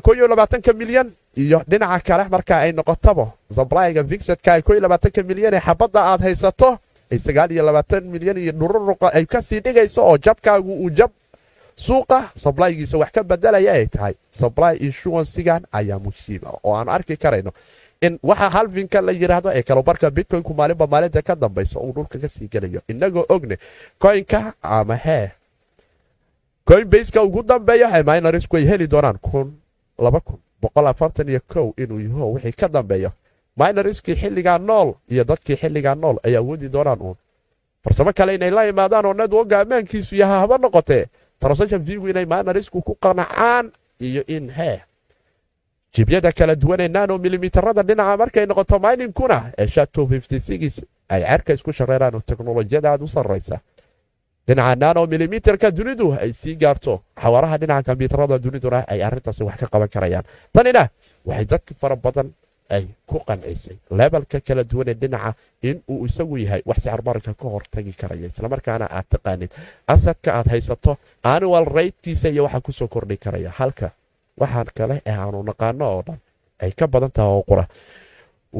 ko 0.00 0.14
iyo 0.14 0.28
labaatanka 0.28 0.72
milyan 0.72 1.12
iyo 1.36 1.62
dhinaca 1.68 2.00
kale 2.04 2.24
marka 2.28 2.58
ay 2.64 2.72
noqotaba 2.72 3.32
iyo 4.74 4.80
labaatanka 4.80 5.22
milyan 5.22 5.54
ee 5.54 5.60
xabadda 5.60 6.00
aad 6.10 6.20
haysato 6.22 6.78
ay 7.12 7.18
milyan 8.08 8.36
iyo 8.38 8.52
dhururuqa 8.52 9.12
ay 9.14 9.26
ka 9.26 9.42
sii 9.42 9.60
dhigayso 9.60 10.00
oo 10.06 10.16
jabkaagu 10.18 10.72
uu 10.84 10.90
jab 10.90 11.10
suuqa 11.76 12.30
supplygiisa 12.36 12.96
wax 12.98 13.10
ka 13.12 13.22
bedelaya 13.22 13.72
ay 13.72 13.86
tahay. 13.86 14.14
Supply 14.32 14.76
insuransigan 14.80 15.62
ayaa 15.72 15.98
muhiima 16.00 16.56
oo 16.64 16.72
aan 16.74 16.88
arki 16.88 17.16
karayno 17.16 17.52
in 18.00 18.18
waxa 18.22 18.48
halvinka 18.50 19.00
la 19.00 19.12
yiraahdo 19.12 19.52
ee 19.52 19.62
kalobarka 19.62 20.10
bitcoinku 20.10 20.54
maalinba 20.56 20.86
maalinta 20.86 21.20
ka 21.22 21.34
dambaysa 21.36 21.76
uu 21.80 21.92
dhulka 21.92 22.18
ka 22.18 22.28
sii 22.28 22.48
gelayo. 22.48 22.80
Inagoo 22.88 23.24
ogne 23.28 23.56
coinka 24.00 24.54
ama 24.62 24.96
hee 24.96 25.30
coinbaska 26.68 27.22
ugu 27.22 27.42
dambeeya 27.42 27.88
ee 27.94 28.02
minorisku 28.02 28.56
ay 28.56 28.64
heli 28.66 28.86
doonaan 28.90 29.18
inuu 31.76 32.00
yaho 32.00 32.32
wixii 32.32 32.52
ka 32.52 32.68
dambeeya. 32.68 33.10
Minoriskii 33.56 34.14
xilligaa 34.14 34.58
nool 34.58 34.94
iyo 35.08 35.24
dadkii 35.24 35.56
xilligaa 35.56 35.94
nool 35.94 36.16
ay 36.24 36.36
awoodi 36.36 36.68
doonaan 36.68 37.00
uun. 37.00 37.16
Farsamo 37.84 38.12
kale 38.12 38.34
inay 38.34 38.50
la 38.50 38.66
imaadaan 38.68 39.06
oo 39.06 39.14
networka 39.14 39.60
ammaankiisu 39.60 40.14
yaha 40.16 40.38
haba 40.40 40.58
noqotee 40.58 41.06
transaction 41.40 41.82
vigu 41.84 42.08
inay 42.08 42.24
minorisku 42.26 42.82
ku 42.82 42.94
qanacaan 43.00 43.70
iyo 44.00 44.22
in 44.26 44.50
hee. 44.50 44.80
Jibyada 45.94 46.32
kala 46.32 46.54
duwan 46.54 46.80
ee 46.80 46.88
nano 46.88 47.18
milimitarada 47.18 47.82
dhinaca 47.82 48.16
markay 48.16 48.46
noqoto 48.46 48.78
miningkuna 48.78 49.52
ee 49.58 49.66
shato 49.68 50.08
ay 51.08 51.22
cerka 51.22 51.52
isku 51.52 51.72
shareeraan 51.72 52.14
oo 52.14 52.20
teknolojiyada 52.26 52.90
aad 52.92 53.02
u 53.02 53.08
sarraysa 53.08 53.60
dhinaca 54.48 54.74
nano 54.82 55.00
milimitarka 55.12 55.70
dunidu 55.78 56.06
ay 56.22 56.30
sii 56.40 56.54
gaarto 56.62 56.92
xawaaraha 57.22 57.56
dhinaca 57.62 57.86
kombyuutarada 57.92 58.36
duniduna 58.44 58.78
ay 58.92 59.00
arintaasi 59.06 59.42
wax 59.48 59.56
ka 59.62 59.66
qaban 59.72 59.88
karayaan 59.94 60.24
tanina 60.54 60.82
waxay 61.28 61.46
dadka 61.52 61.72
fara 61.80 61.96
badan 61.96 62.28
ay 62.76 62.84
ku 63.10 63.18
qancisay 63.28 63.76
lebalka 63.98 64.38
kala 64.46 64.62
duwan 64.70 64.88
ee 64.92 64.94
dhinaca 65.02 65.30
in 65.68 65.76
uu 65.92 66.06
isagu 66.06 66.34
yahay 66.44 66.62
wax 66.70 66.78
sicirbararka 66.84 67.32
ka 67.40 67.46
hortagi 67.54 67.92
karaya 68.00 68.26
islamarkaana 68.32 68.86
aad 68.98 69.06
taqaanid 69.12 69.50
asadka 69.94 70.30
aad 70.38 70.46
haysato 70.52 70.92
anual 71.34 71.66
raytkiisa 71.76 72.28
iyo 72.34 72.42
waxa 72.46 72.60
ku 72.66 72.72
soo 72.78 72.88
kordhi 72.94 73.16
karaya 73.24 73.50
halka 73.58 73.88
waxaan 74.40 74.68
kale 74.78 74.96
ee 75.06 75.14
aanu 75.22 75.42
naqaano 75.50 75.84
oo 75.94 76.02
dhan 76.06 76.18
ay 76.62 76.70
ka 76.78 76.86
badan 76.92 77.10
tahay 77.16 77.30
oo 77.34 77.42
qura 77.48 77.64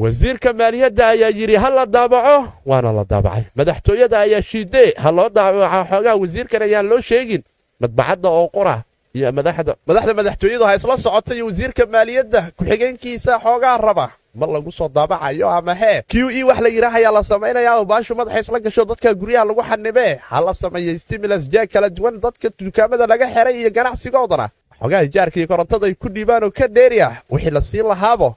wasiirka 0.01 0.53
maaliyadda 0.53 1.07
ayaa 1.07 1.29
yidhi 1.39 1.55
ha 1.55 1.69
la 1.69 1.85
daabaco? 1.85 2.37
Waana 2.65 2.91
la 2.93 3.03
daabacay. 3.11 3.43
Madaxtooyada 3.55 4.19
ayaa 4.19 4.41
shiidee 4.41 4.93
ha 5.03 5.09
loo 5.11 5.29
daabaca 5.29 5.85
xoogaa 5.89 6.15
wasiirkan 6.21 6.61
ayaan 6.67 6.85
loo 6.91 7.01
sheegin. 7.01 7.41
Madbacadda 7.81 8.29
oo 8.29 8.47
qura 8.55 8.75
iyo 9.15 9.31
madaxda 9.37 9.73
madaxtooyadu 10.19 10.63
ha 10.69 10.75
isla 10.77 10.97
socota 10.97 11.33
iyo 11.35 11.45
wasiirka 11.49 11.83
maaliyadda 11.93 12.39
ku-xigeenkiisa 12.57 13.39
xoogaa 13.43 13.77
raba. 13.77 14.07
Ma 14.39 14.45
lagu 14.45 14.71
soo 14.71 14.89
daabacayo 14.89 15.49
ama 15.49 15.73
hee? 15.73 16.01
Q 16.11 16.13
e 16.29 16.43
wax 16.43 16.59
la 16.61 16.69
yidhaah 16.69 16.95
ayaa 16.95 17.11
la 17.17 17.23
samaynayaa 17.23 17.75
oo 17.81 17.85
baashu 17.85 18.13
madaxa 18.15 18.39
isla 18.39 18.59
gasho 18.59 18.85
dadka 18.85 19.13
guryaha 19.13 19.45
lagu 19.49 19.61
xanibee 19.69 20.19
ha 20.29 20.41
la 20.45 20.53
sameeyey 20.53 20.97
stimulas 20.99 21.41
jeeg 21.49 21.69
kala 21.73 21.89
duwan 21.89 22.19
dadka 22.21 22.49
dukaamada 22.59 23.07
laga 23.07 23.25
xeray 23.33 23.55
iyo 23.61 23.69
ganacsigoodana 23.77 24.49
xoogaha 24.79 25.03
ijaarka 25.09 25.37
iyo 25.39 25.47
korontada 25.47 25.85
ay 25.89 25.93
ku 26.01 26.07
dhiibaan 26.09 26.43
oo 26.43 26.51
ka 26.51 26.67
dheeri 26.67 27.01
ah 27.01 27.13
wixii 27.33 27.49
la 27.49 27.61
siin 27.61 27.87
lahaabo 27.89 28.35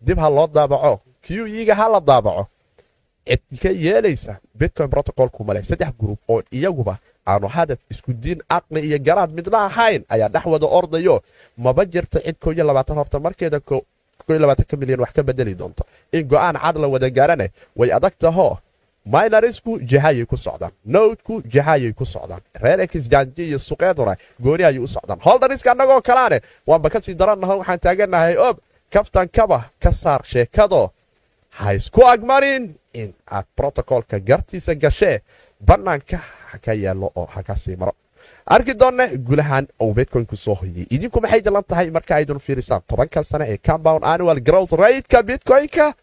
dib 0.00 0.18
ha 0.18 0.28
loo 0.30 0.46
daabaco 0.46 1.00
q 1.24 1.46
e-ga 1.60 1.74
ha 1.74 1.86
la 1.88 2.00
daabaco 2.00 2.46
ka 3.62 3.70
yeelaysa 3.84 4.32
bitcoin 4.54 4.88
protocolku 4.88 5.44
male 5.44 5.62
saddex 5.62 5.92
gruub 6.00 6.18
oo 6.28 6.42
iyaguba 6.52 6.94
aanu 7.26 7.48
hadaf 7.48 7.78
isku 7.92 8.12
diin 8.12 8.40
caqli 8.50 8.80
iyo 8.88 8.98
garaad 9.06 9.30
midna 9.36 9.58
ahayn 9.68 10.02
ayaa 10.08 10.28
dhex 10.28 10.44
ordayo. 10.78 11.20
Maba 11.58 11.84
jirto 11.84 12.18
cid 12.24 12.36
ko 12.40 12.52
iyo 12.52 12.64
labaatan 12.64 12.96
horta 12.96 13.20
markeeda 13.20 13.60
labaatanka 14.28 14.76
milyan 14.76 15.00
wax 15.00 15.12
ka 15.12 15.22
bedeli 15.22 15.54
doonto. 15.54 15.84
In 16.12 16.24
go'aan 16.28 16.56
cad 16.56 16.76
la 16.76 16.88
wada 16.88 17.10
gaarane 17.10 17.50
way 17.76 17.92
adag 17.92 18.12
taho. 18.18 18.58
Minarisku 19.06 19.80
jihayay 19.80 20.24
ku 20.26 20.36
socdaan. 20.36 20.72
Nowdku 20.84 21.42
jihayay 21.52 21.92
ku 21.92 22.04
socdaan. 22.04 22.40
Reerex 22.62 23.08
janji 23.08 23.42
iyo 23.48 23.58
suqeeduna 23.58 24.16
gooni 24.40 24.64
ayay 24.64 24.78
u 24.78 24.86
socdaan. 24.86 25.18
Holdariska 25.20 25.72
annagoo 25.72 26.00
kalaane 26.00 26.40
waanba 26.66 26.90
ka 26.90 27.00
sii 27.00 27.14
darannaho 27.14 27.58
waxaan 27.60 27.78
taaganahay 27.80 28.36
ob 28.36 28.56
kaftan 28.92 29.28
kaba 29.36 29.58
ka 29.82 29.92
saar 29.92 30.22
sheekado 30.24 30.82
ha 31.58 31.72
isku 31.74 32.00
agmarin 32.12 32.74
in 32.92 33.10
aad 33.36 33.46
brotocolka 33.56 34.18
gartiisa 34.28 34.74
gashee 34.74 35.18
bannaanka 35.68 36.18
ha 36.50 36.58
ka 36.64 36.72
yeelo 36.72 37.12
oo 37.16 37.26
ha 37.26 37.56
sii 37.56 37.76
maro. 37.76 37.92
Arki 38.46 38.74
doonne 38.74 39.04
gulahan 39.26 39.66
uu 39.82 39.92
bitcoinku 39.94 40.36
soo 40.36 40.54
hoyey 40.54 40.86
idinku 40.90 41.20
maxay 41.20 41.40
dalan 41.42 41.64
tahay 41.64 41.90
marka 41.90 42.14
aydun 42.16 42.38
fiirisaan? 42.40 42.82
Tobanka 42.88 43.22
sane 43.22 43.44
ee 43.52 43.58
compound 43.58 44.04
annual 44.04 44.40
growth 44.40 44.72
rateka 44.72 45.94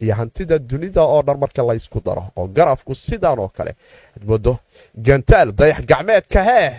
iyo 0.00 0.14
hantida 0.14 0.58
dunida 0.58 1.02
oo 1.02 1.22
dhan 1.22 1.38
marka 1.38 1.62
laysku 1.62 2.00
daro 2.06 2.24
oo 2.36 2.46
garafku 2.56 2.94
sidaan 2.94 3.38
oo 3.38 3.48
kale. 3.48 3.72
Admoodo 4.16 4.58
gantaal 5.06 5.52
dayax 5.52 5.80
gacmeedka 5.90 6.42
hee? 6.42 6.70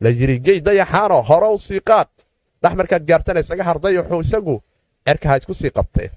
La 0.00 0.08
yiri 0.10 0.38
gey 0.40 0.60
dayaxaano 0.60 1.22
hore 1.28 1.48
u 1.54 1.58
sii 1.58 1.80
qaad 1.80 2.08
dhex 2.62 2.74
markaad 2.80 3.02
gaartana 3.10 3.40
isaga 3.40 3.64
har 3.68 3.78
dayaxu 3.84 4.20
isagu 4.20 4.54
cerka 5.06 5.28
ha 5.28 5.36
isku 5.40 5.54
sii 5.54 5.70
qabtee 5.70 6.10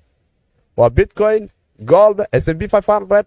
waa 0.77 0.89
bitcoin 0.89 1.49
gold 1.91 2.19
smb 2.43 2.62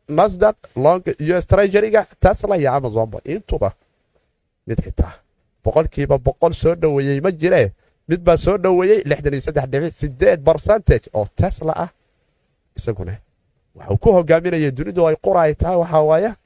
nasdaq 0.08 0.56
long 0.76 1.02
us 1.36 1.46
treasuryga 1.46 2.06
tesla 2.20 2.56
iyo 2.56 2.70
amazonba 2.72 3.18
intuba 3.24 3.72
mid 4.66 4.78
xitaa 4.84 5.12
boqolkiiba 5.64 6.18
boqol 6.18 6.52
soo 6.54 6.74
dhoweeyey 6.74 7.20
ma 7.20 7.30
jiree 7.30 7.68
mid 8.08 8.20
baa 8.26 8.36
soo 8.36 8.56
dhoweeyey 8.58 9.02
barcentage 10.46 11.06
oo 11.14 11.26
tesla 11.36 11.72
ah. 11.76 11.90
Isaguna 12.76 13.14
waxuu 13.74 13.96
ku 13.98 14.12
hogaaminaya 14.12 14.70
dunidu 14.70 15.06
ay 15.08 15.16
qoraay 15.24 15.54
tahay 15.54 15.76
waxaa 15.76 16.02
waaya 16.10 16.36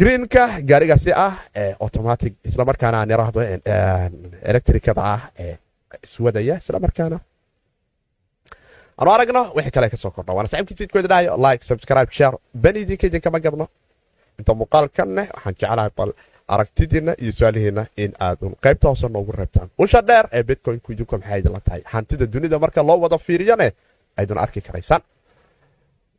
greenka 0.00 0.44
gaarigaasi 0.70 1.10
ah 1.26 1.34
ee 1.62 1.74
automatic 1.84 2.32
islamarkaana 2.48 2.96
aan 3.02 3.10
iraahdo 3.14 3.40
electricada 4.50 5.02
ah 5.14 5.20
iswadaya 6.06 6.54
islamarkaana 6.62 7.18
aanu 9.00 9.10
aragno 9.16 9.42
wixii 9.56 9.74
kale 9.76 9.88
ka 9.92 9.96
soo 10.02 10.10
kordha 10.16 10.32
waana 10.36 10.48
saxiibkiisiidkooda 10.52 11.08
dhahayo 11.12 11.32
like 11.46 11.62
subscribe 11.70 12.10
share. 12.18 12.36
Bani 12.64 12.78
idinka 12.84 13.06
idinkama 13.10 13.38
gadno 13.44 13.66
inta 14.38 14.52
muuqaalkanne 14.60 15.22
waxaan 15.34 15.54
jeclahay 15.60 15.90
bal 15.98 16.10
aragtidiinna 16.54 17.12
iyo 17.22 17.32
su'aalihiinna 17.38 17.84
in 18.04 18.12
aad 18.26 18.38
un 18.46 18.54
qaybta 18.64 18.86
hoose 18.88 19.06
noogu 19.14 19.32
reebtaan. 19.38 19.68
Usha 19.84 20.00
dheer 20.08 20.24
ee 20.36 20.42
bitcoinku 20.48 20.88
idinku 20.94 21.14
maxay 21.20 21.38
idinla 21.40 21.60
tahay? 21.66 21.82
Hantida 21.92 22.26
dunida 22.34 22.56
marka 22.64 22.80
loo 22.88 22.98
wada 23.04 23.18
fiiriyane 23.26 23.68
aydun 24.20 24.38
arki 24.44 24.60
karaysaan 24.66 25.02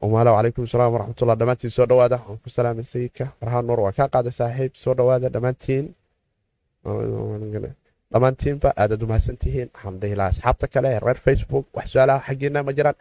umalaw 0.06 0.34
calaykum 0.38 0.66
salaam 0.68 0.94
waraxmatullah 0.96 1.36
dhammaantiin 1.40 1.72
soo 1.76 1.86
dhowaada 1.92 2.18
waan 2.28 2.38
ku 2.44 2.50
salaamay 2.50 2.84
sayidka 2.94 3.26
farhaan 3.40 3.66
nuur 3.68 3.80
waa 3.86 3.92
kaa 3.98 4.08
qaada 4.14 4.32
saaxiib 4.40 4.74
soo 4.84 4.94
dhowaada 5.00 5.30
dhammaantiin. 5.36 5.86
Dhammaantiinba 8.14 8.70
aadaad 8.82 9.02
umahadsan 9.06 9.38
tihiin. 9.44 9.70
Waxaan 9.74 10.20
asxaabta 10.30 10.68
kale 10.74 10.88
ee 10.96 11.00
reer 11.06 11.18
facebook 11.26 11.66
wax 11.76 11.86
su'aalaha 11.94 12.20
xaggiina 12.28 12.64
ma 12.68 12.72
jiraan. 12.78 12.96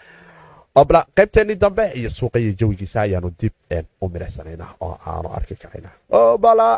Obla 0.80 1.00
qaybteennii 1.16 1.58
dambe 1.64 1.84
iyo 2.00 2.10
suuqa 2.10 2.38
iyo 2.38 2.52
jawigiisa 2.60 3.00
ayaanu 3.00 3.30
dib 3.40 3.52
u 4.00 4.08
milicsanaynaa 4.08 4.70
oo 4.80 4.94
aanu 5.06 5.28
arki 5.36 5.54
karaynaa 5.62 5.92
obala 6.10 6.68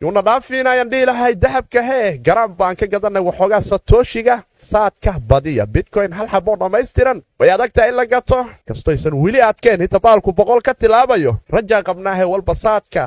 yuuna 0.00 0.20
dhaafiin 0.22 0.66
ayaan 0.66 0.90
dhihi 0.90 1.06
lahay 1.06 1.34
dahabka 1.42 1.82
hee. 1.82 2.18
Garaan 2.26 2.52
baan 2.58 2.76
ka 2.76 2.86
gadanay 2.86 3.22
waxoogaa 3.28 3.60
satooshiga 3.70 4.42
saadka 4.70 5.12
badiya 5.30 5.66
bitcoin. 5.74 6.12
Hal 6.12 6.28
xaboo 6.28 6.56
dhammaystiran 6.60 7.18
way 7.40 7.50
adagtahay 7.50 7.88
in 7.90 7.96
la 7.96 8.06
gato. 8.06 8.40
Kastoysan 8.68 9.14
weli 9.24 9.40
adkeen 9.42 9.80
inta 9.82 9.98
baalku 10.00 10.32
boqol 10.32 10.60
ka 10.66 10.74
tilaabayo 10.74 11.32
rajaa 11.54 11.82
qabnaahe 11.82 12.24
walba 12.32 12.54
saadka. 12.54 13.02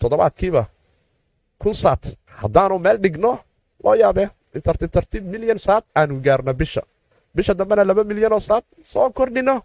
Toddobaadkiiba 0.00 0.62
kun 1.62 1.74
saad. 1.74 2.02
Haddaanu 2.42 2.78
meel 2.78 2.98
dhigno 3.02 3.38
loo 3.84 3.94
yaabe 3.94 4.24
in 4.54 4.62
tartiib 4.62 4.90
tartiib 4.90 5.24
milyan 5.32 5.58
saad 5.58 5.84
aanu 5.94 6.20
gaarno 6.24 6.52
bisha. 6.54 6.82
Bisha 7.34 7.54
dambena 7.54 7.84
laba 7.84 8.04
milyan 8.04 8.32
oo 8.32 8.40
saad 8.40 8.64
soo 8.92 9.10
kordhino 9.10 9.62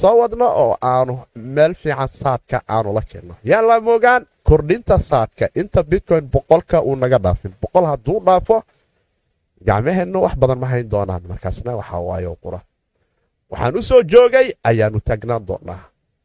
soo 0.00 0.14
wadno 0.20 0.46
oo 0.62 0.74
aanu 0.92 1.14
meel 1.54 1.74
fiican 1.82 2.08
saadka 2.20 2.56
aanu 2.74 2.90
la 2.96 3.02
keenno 3.10 3.34
la 3.68 3.76
moogaan 3.80 4.22
kordhinta 4.48 4.98
saadka. 4.98 5.44
Inta 5.60 5.80
bitcoin 5.90 6.24
boqolka 6.32 6.76
uu 6.88 6.96
naga 7.02 7.18
dhaafin 7.24 7.52
boqol 7.62 7.84
hadduu 7.90 8.18
dhaafo 8.26 8.56
gacmaheennu 9.66 10.18
wax 10.24 10.34
badan 10.40 10.58
ma 10.62 10.66
hayn 10.72 10.88
doonaan. 10.90 11.22
Markaasna 11.28 11.76
waxaa 11.80 12.00
waayo 12.08 12.32
qura. 12.42 12.60
Waxaan 13.50 13.76
u 13.78 13.82
soo 13.82 14.02
joogay 14.12 14.48
ayaanu 14.68 15.00
taagnaan 15.08 15.46
doonaa. 15.48 15.82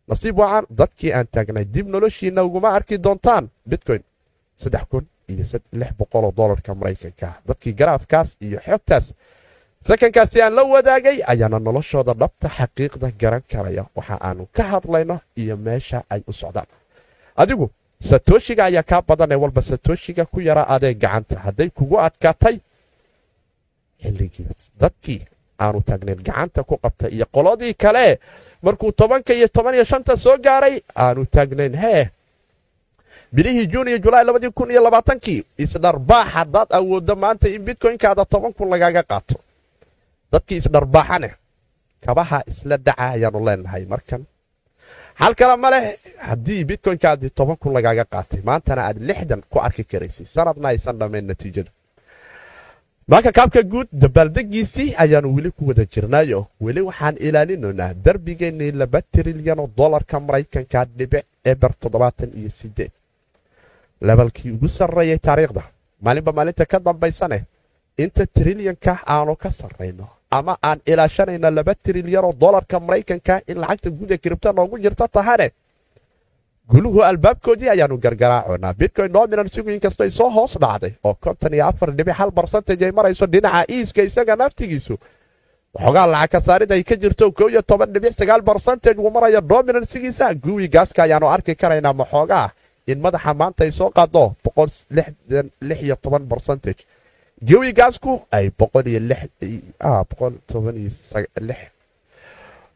Nasiib 0.07 0.37
wacan 0.39 0.65
dadkii 0.79 1.11
aan 1.17 1.27
taagnay 1.33 1.65
dib 1.73 1.87
noloshiina 1.93 2.43
uguma 2.43 2.69
arki 2.77 2.95
doontaan 3.03 3.45
bitcoin. 3.69 4.03
Saddex 4.61 4.83
kun 4.91 5.05
iyo 5.31 5.43
lix 5.79 5.91
boqoloo 5.99 6.31
dolarka 6.37 6.75
maraykanka. 6.75 7.27
Dadkii 7.47 7.73
garaafkaas 7.79 8.29
iyo 8.45 8.59
xogtaas 8.67 9.05
sakankaasi 9.87 10.37
aan 10.41 10.53
la 10.57 10.63
wadaagay 10.73 11.17
ayaana 11.31 11.59
noloshooda 11.59 12.13
dhabta 12.21 12.47
xaqiiqda 12.57 13.07
garan 13.21 13.43
karaya. 13.51 13.83
Waxa 13.97 14.15
aanu 14.27 14.43
ka 14.55 14.63
hadlayno 14.71 15.15
iyo 15.41 15.55
meesha 15.65 15.99
ay 16.13 16.21
u 16.27 16.33
socdaan. 16.41 16.67
Adigu 17.41 17.65
satooshiga 18.09 18.63
ayaa 18.69 18.83
kaa 18.89 19.01
badanee 19.07 19.35
walba 19.43 19.61
satooshiga 19.61 20.25
ku 20.25 20.39
yara 20.41 20.63
adee 20.75 20.93
gacanta. 21.03 21.35
Hadday 21.45 21.69
kugu 21.77 21.95
adkaatay 22.07 22.55
xilligiis 24.03 24.61
dadkii 24.81 25.21
aanu 25.63 25.79
taagnayn 25.87 26.19
gacanta 26.27 26.63
ku 26.63 26.75
qabtay 26.83 27.11
iyo 27.17 27.25
qoladii 27.35 27.73
kale. 27.83 28.19
Markuu 28.63 28.91
tobanka 28.91 29.33
iyo 29.33 29.47
toban 29.47 29.73
iyo 29.75 29.83
shanta 29.85 30.17
soo 30.17 30.37
gaaray 30.45 30.75
aanu 30.95 31.25
taagnayn 31.25 31.75
hee 31.83 32.03
bilihii 33.35 33.67
juun 33.67 33.87
iyo 33.87 33.97
julaay 34.03 34.23
labadii 34.25 34.51
kun 34.57 34.71
iyo 34.71 34.81
labaatankii 34.83 35.43
isdharbaax 35.63 36.27
haddaad 36.35 36.69
awooddo 36.77 37.15
maanta 37.15 37.47
in 37.49 37.61
bitcoinkaada 37.67 38.25
toban 38.25 38.53
kun 38.57 38.69
lagaaga 38.69 39.03
qaato 39.11 39.35
dadkii 40.33 40.57
isdharbaaxane 40.61 41.29
kabaha 42.05 42.37
isla 42.51 42.75
dhaca 42.85 43.03
ayaanu 43.15 43.39
leenahay 43.47 43.83
markan. 43.93 44.21
Hal 45.21 45.33
kale 45.39 45.55
ma 45.63 45.69
leh 45.73 45.83
haddii 46.27 46.61
bitcoinkaadii 46.69 47.31
toban 47.37 47.57
kun 47.61 47.71
lagaaga 47.77 48.05
qaatay 48.13 48.41
maantana 48.49 48.81
aad 48.89 48.97
lixdan 49.09 49.41
ku 49.51 49.57
arki 49.67 49.83
karaysay 49.91 50.25
sanadna 50.35 50.67
aysan 50.73 50.95
dhammayn 50.99 51.25
natiijadu. 51.29 51.71
Marka 53.11 53.31
kaabka 53.37 53.61
guud 53.71 53.87
dabaaldegiisii 54.01 54.89
ayaanu 55.03 55.27
weli 55.35 55.51
ku 55.57 55.61
wada 55.69 55.83
jirnaayo 55.93 56.39
weli 56.65 56.81
waxaan 56.89 57.15
ilaalinaynaa 57.27 57.93
darbigeennii 58.05 58.71
laba 58.81 58.99
trilyanoo 59.13 59.67
dolarka 59.79 60.15
maraykanka 60.27 60.79
dhibic 60.97 61.25
eber 61.51 61.71
toddobaatan 61.81 62.29
iyo 62.39 62.49
sideed 62.59 62.91
lebalkii 64.07 64.51
ugu 64.55 64.67
sarreeyay 64.77 65.19
taariikhda 65.27 65.63
maalinba 66.03 66.31
maalinta 66.37 66.65
ka 66.71 66.77
dambaysane 66.85 67.39
inta 68.03 68.23
trilyanka 68.35 68.93
aanu 69.15 69.33
ka 69.41 69.49
sarrayno 69.59 70.07
ama 70.37 70.53
aan 70.69 70.79
ilaashanayna 70.91 71.49
laba 71.57 71.73
trilyanoo 71.85 72.33
dolarka 72.43 72.75
maraykanka 72.85 73.35
in 73.51 73.57
lacagta 73.63 73.89
guud 73.97 74.11
ee 74.15 74.17
kiribta 74.23 74.49
noogu 74.57 74.75
jirta 74.83 75.05
tahane 75.15 75.47
guluhu 76.71 76.99
albaabkoodii 77.09 77.69
ayaanu 77.75 77.95
gargaraaconaa 78.05 78.73
bitcoin 78.79 79.11
nominansigu 79.17 79.69
inkastay 79.75 80.09
soo 80.17 80.29
hoos 80.35 80.53
dhacday 80.63 80.91
oo 81.03 81.13
barcentage 82.39 82.83
ay 82.87 82.91
marayso 82.99 83.25
dhinaca 83.33 83.61
iiska 83.75 84.01
isaga 84.09 84.35
naftigiisu 84.41 84.95
waxoogaa 85.75 86.07
lacag 86.13 86.31
kasaarida 86.33 86.73
ay 86.77 86.83
ka 86.89 86.95
jirto 87.03 87.25
koo 87.37 87.47
iyo 87.53 87.61
toban 87.69 87.89
dhibic 87.93 88.13
sagaal 88.19 88.41
barcentage 88.49 88.99
uu 89.05 89.11
maraya 89.15 89.41
dominansigiisa 89.51 90.25
guwi 90.43 90.65
gaaska 90.75 90.99
ayaanu 91.05 91.27
arki 91.35 91.53
karaynaa 91.61 91.93
maxoogaa 92.01 92.47
in 92.91 92.99
madaxa 93.05 93.31
maanta 93.41 93.61
ay 93.65 93.71
soo 93.79 93.89
qaado 93.97 94.23
boqol 94.43 94.69
lix 97.47 97.51
iyo 97.51 97.51
toban 97.51 97.51
barcentage 97.51 97.51
guwi 97.51 97.73
gaasku 97.73 98.21
ay 98.31 98.49
boqol 98.59 98.87
iyo 98.87 98.99
lix 98.99 99.21
boqol 100.09 100.33
toban 100.47 100.75
iyo 100.77 100.89
lix. 101.41 101.59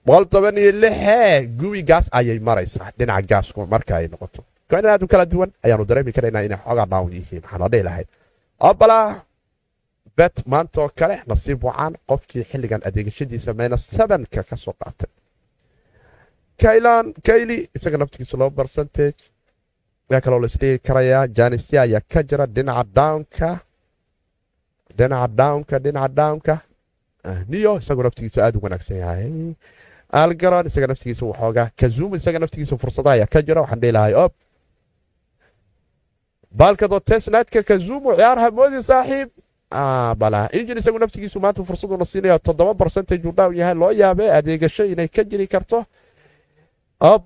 Boqol 0.06 0.26
toban 0.30 0.58
iyo 0.58 0.72
lixee 0.72 1.48
guwi 1.60 1.84
gaas 1.84 2.10
ayay 2.12 2.40
maraysaa 2.40 2.92
dhinaca 2.98 3.28
gaasku 3.28 3.66
marka 3.68 3.96
ay 3.98 4.08
noqoto. 4.08 4.44
Koin 4.70 4.86
aad 4.86 5.04
u 5.04 5.08
kala 5.08 5.26
duwan 5.26 5.52
ayaanu 5.64 5.86
dareemi 5.86 6.12
karaynaa 6.12 6.44
inay 6.44 6.58
xoogaa 6.66 6.86
down 6.86 7.12
yihiin 7.14 7.42
waxaan 7.44 7.62
la 7.62 7.68
dhihi 7.70 7.84
lahayd 7.84 8.08
abala 8.60 9.24
bet 10.18 10.36
maanta 10.46 10.82
oo 10.82 10.90
kale 11.00 11.22
nasiib 11.28 11.64
wacaan 11.64 11.94
qofkii 12.10 12.44
xilligan 12.44 12.82
adeegashadiisa 12.88 13.54
minus 13.54 13.84
sevenka 13.98 14.44
ka 14.44 14.56
soo 14.56 14.74
qaatay. 14.74 15.10
Kaylan 16.62 17.14
kayli 17.24 17.70
isaga 17.76 17.98
naftigiisu 17.98 18.38
laba 18.38 18.56
percentage 18.64 19.16
ayaa 20.10 20.22
kaloo 20.22 20.40
la 20.40 20.48
isdhigi 20.48 20.80
karayaa 20.80 21.28
janisia 21.28 21.82
ayaa 21.82 22.02
ka 22.12 22.24
jira 22.24 22.46
dhinaca 22.56 22.84
downka 22.96 23.50
dhinaca 24.98 25.28
downka 25.28 25.80
dhinaca 25.80 26.08
downka 26.14 26.56
niyo 27.48 27.78
isagu 27.78 28.04
naftigiisu 28.04 28.42
aad 28.42 28.56
u 28.56 28.60
wanaagsan 28.64 28.98
yahay. 28.98 29.32
Algaron 30.12 30.66
isaga 30.68 30.88
naftigiisa 30.88 31.26
waxoogaa 31.26 31.70
kazuum 31.80 32.16
isaga 32.16 32.40
naftigiisa 32.40 32.78
fursada 32.78 33.12
ayaa 33.12 33.28
ka 33.28 33.42
jira 33.42 33.62
waxaan 33.62 33.80
dhihi 33.80 33.92
lahay 33.92 34.14
ob 34.14 34.32
baalkadoo 36.52 37.00
tesnatka 37.00 37.64
kazuumu 37.64 38.16
ciyaar 38.16 38.40
hamoodi 38.40 38.84
saaxiib. 38.84 39.30
Bala 40.18 40.48
injin 40.54 40.78
isagu 40.78 41.00
naftigiisu 41.00 41.40
maanta 41.40 41.64
fursaduna 41.64 42.06
siinaya 42.06 42.40
toddoba 42.40 42.74
barcentage 42.74 43.28
uu 43.28 43.32
dhawn 43.36 43.56
yahay 43.56 43.76
loo 43.76 43.92
yaabee 43.92 44.30
adeegasho 44.32 44.86
inay 44.86 45.08
ka 45.08 45.24
jiri 45.24 45.48
karto. 45.48 45.86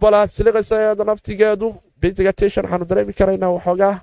Bala 0.02 0.28
siliqaysa 0.28 0.96
naftigeedu. 1.06 1.76
Basic 2.02 2.26
attention 2.28 2.66
waxaanu 2.66 2.86
dareemi 2.86 3.14
karaynaa 3.14 3.50
waxoogaa 3.54 4.02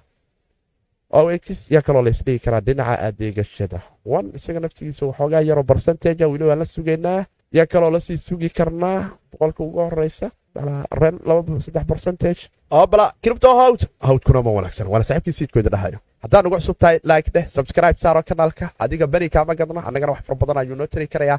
ox 1.13 1.71
yaa 1.71 1.83
kaloo 1.83 2.03
la 2.03 2.11
isdhigi 2.11 2.39
karaa 2.45 2.61
dhinaca 2.61 2.99
adeegashada. 3.09 3.81
One 4.05 4.29
isaga 4.35 4.61
naftigiisa 4.61 5.07
waxoogaa 5.07 5.41
yaroo 5.41 5.63
barcentage 5.65 6.25
weli 6.25 6.45
waan 6.45 6.59
la 6.59 6.65
sugaynaa 6.65 7.25
yaa 7.53 7.67
kaloo 7.67 7.91
la 7.91 8.01
sii 8.01 8.17
sugi 8.19 8.49
karnaa. 8.51 9.11
Boqolka 9.33 9.63
ugu 9.65 9.79
horeysa 9.81 10.31
ren 11.01 11.19
saddex 11.61 11.85
barcentage 11.87 12.41
bala 12.91 13.13
cripto 13.23 13.49
howd 13.61 13.81
howdkuna 14.09 14.43
ma 14.43 14.51
wanaagsan. 14.51 14.87
Waana 14.89 15.05
saaxiibkii 15.05 15.33
siidkooda 15.33 15.71
dhahayo 15.71 15.99
haddaan 16.23 16.47
ugu 16.47 16.57
cusub 16.59 16.77
tahay 16.79 16.99
like 17.05 17.31
dheh 17.31 17.47
subscribe 17.47 17.95
saaro 18.03 18.23
kanaalka 18.23 18.71
adiga 18.79 19.07
beri 19.07 19.29
kaama 19.31 19.55
gadno 19.55 19.81
annagana 19.89 20.13
wax 20.13 20.23
fara 20.27 20.61
ayuu 20.61 20.75
noo 20.77 20.87
tari 20.87 21.07
karayaa 21.07 21.39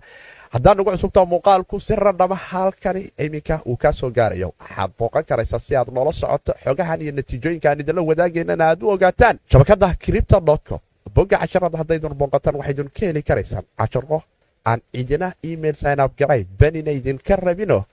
haddaan 0.53 0.79
ugu 0.79 0.91
cusubtaa 0.95 1.25
muuqaalku 1.25 1.79
si 1.79 1.95
randhama 1.95 2.35
halkani 2.35 3.11
iminka 3.25 3.61
uu 3.67 3.75
kaa 3.77 3.91
soo 3.91 4.09
gaarayo 4.09 4.53
waxaad 4.59 4.91
booqan 4.99 5.23
karaysaa 5.29 5.59
si 5.59 5.75
aad 5.75 5.89
noola 5.91 6.11
socoto 6.11 6.53
xogahan 6.63 7.01
iyo 7.01 7.11
natiijooyinkaan 7.11 7.79
idinla 7.79 8.01
wadaagaynana 8.01 8.63
aad 8.69 8.83
u 8.83 8.89
ogaataan. 8.89 9.39
Shabakadda 9.51 9.95
cripto 10.03 10.39
com. 10.67 10.79
Bogga 11.15 11.37
casharada 11.37 11.77
haddaydun 11.77 12.13
booqataan 12.15 12.55
waxaydun 12.55 12.89
ka 12.95 13.05
heli 13.05 13.21
karaysaan 13.23 13.63
casharo 13.77 14.23
aan 14.65 14.79
cidina 14.93 15.33
email 15.43 15.75
signup 15.75 16.11
garay 16.19 16.45
benina 16.59 16.91
idinka 16.91 17.35
rabino. 17.35 17.83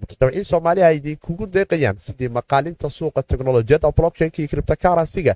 Mutadawiciin 0.00 0.44
soomaaliya 0.44 0.90
idinkugu 0.98 1.46
deeqayaan 1.54 1.96
sidii 1.98 2.28
maqaalinta 2.28 2.90
suuqa 2.90 3.22
teknolojiyadda 3.22 3.92
blockchainka 3.96 4.38
iyo 4.42 4.48
criptocaransiga 4.52 5.34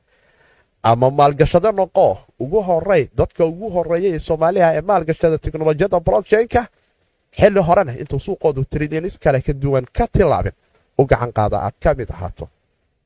ama 0.83 1.11
maalgashado 1.11 1.73
noqo. 1.73 2.19
Ugu 2.41 2.61
horey 2.63 3.09
dadka 3.17 3.45
ugu 3.45 3.71
horreeya 3.71 4.15
ee 4.15 4.19
soomaaliya 4.19 4.75
ee 4.77 4.81
maalgashada 4.81 5.39
teknolojiyadda 5.39 6.01
blockchainka 6.01 6.63
xilli 7.39 7.61
horena 7.69 7.93
intuu 7.93 8.19
suuqoodu 8.27 8.65
trilyanis 8.73 9.19
kale 9.19 9.41
ka 9.41 9.53
duwan 9.53 9.85
ka 9.97 10.07
tilaabin 10.07 10.53
u 10.99 11.05
gacan 11.07 11.33
qaada 11.33 11.57
aad 11.67 11.75
ka 11.83 11.95
mid 11.95 12.11
ahaato. 12.11 12.49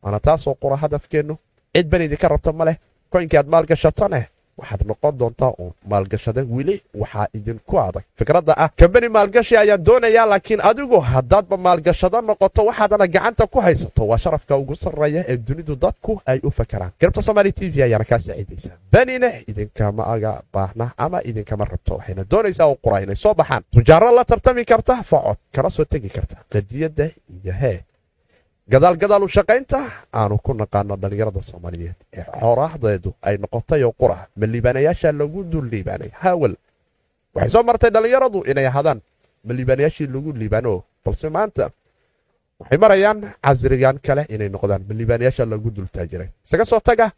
Waana 0.02 0.20
taasoo 0.20 0.54
qura 0.54 0.76
hadafkeennu 0.76 1.34
cid 1.74 1.86
ban 1.90 2.02
idinka 2.02 2.28
rabto 2.28 2.52
ma 2.52 2.64
leh? 2.64 2.76
Koynkii 3.10 3.38
aad 3.38 3.48
maalgashatoneh 3.48 4.24
waxaad 4.58 4.82
noqon 4.86 5.18
doontaa 5.18 5.52
uun 5.58 5.72
maalgashada 5.90 6.42
weli 6.54 6.82
waxaa 6.94 7.26
idinku 7.34 7.78
adag. 7.80 8.04
Fikradda 8.18 8.52
ah 8.56 8.68
kambani 8.76 9.08
maalgashi 9.08 9.56
ayaan 9.56 9.84
doonayaa 9.84 10.26
laakiin 10.32 10.60
adigu 10.70 11.00
haddaadba 11.00 11.56
maalgashado 11.56 12.20
noqoto 12.20 12.64
waxaadana 12.68 13.06
gacanta 13.06 13.46
ku 13.46 13.58
haysato. 13.60 14.02
Waa 14.06 14.18
sharafka 14.18 14.56
ugu 14.56 14.74
sarreeya 14.76 15.24
ee 15.28 15.36
dunidu 15.36 15.76
dadku 15.76 16.20
ay 16.26 16.40
u 16.42 16.50
fakaraan 16.50 16.92
garabta 17.00 17.22
somaali 17.22 17.52
t 17.52 17.70
v 17.70 17.82
ayaana 17.82 18.04
kaa 18.04 18.18
saaciidaysaa 18.18 18.76
benina 18.92 19.28
idinkama 19.50 20.02
aga 20.14 20.42
baahna 20.54 20.90
ama 20.96 21.18
idinkama 21.24 21.64
rabto? 21.64 21.94
Waxayna 21.96 22.24
doonaysaa 22.30 22.66
u 22.68 22.76
qura 22.84 23.00
inay 23.02 23.16
soo 23.16 23.34
baxaan. 23.34 23.62
Tujaaro 23.72 24.10
la 24.14 24.24
tartami 24.24 24.64
karta 24.64 25.02
facod 25.02 25.36
kala 25.52 25.70
soo 25.70 25.84
tegi 25.84 26.08
karta. 26.08 26.36
Qadiyadda 26.52 27.04
iyo 27.44 27.52
hee 27.60 27.78
gadaalgadaal 28.68 29.22
u 29.24 29.28
shaqaynta 29.28 29.78
aanu 30.14 30.38
ku 30.38 30.54
naqaano 30.54 30.96
dhallinyarada 30.96 31.42
soomaaliyeed 31.42 31.94
ee 32.18 32.24
xooraaxdeedu 32.40 33.14
ay 33.22 33.36
noqotay 33.38 33.82
oo 33.84 33.92
qura 34.00 34.26
ma 34.36 34.46
liibaanayaasha 34.46 35.12
lagu 35.12 35.44
dul 35.44 35.66
liibaanay? 35.72 36.10
Hawel 36.22 36.54
waxay 37.34 37.50
soo 37.50 37.62
martay 37.62 37.90
dhallinyaradu 37.90 38.42
inay 38.50 38.66
ahaadaan. 38.66 39.00
Ma 39.44 39.52
liibaanayaashii 39.54 40.06
lagu 40.06 40.32
liibaano? 40.32 40.82
Balse 41.04 41.28
maanta 41.28 41.70
waxay 42.60 42.78
marayaan 42.78 43.18
casrigan 43.44 43.98
kale 44.06 44.22
inay 44.34 44.48
noqdaan. 44.48 44.82
Ma 44.88 44.94
liibaanayaasha 44.94 45.44
lagu 45.46 45.70
dul 45.70 45.88
taajiray 45.94 46.28
isaga 46.46 46.64
soo 46.64 46.80
taga. 46.80 47.10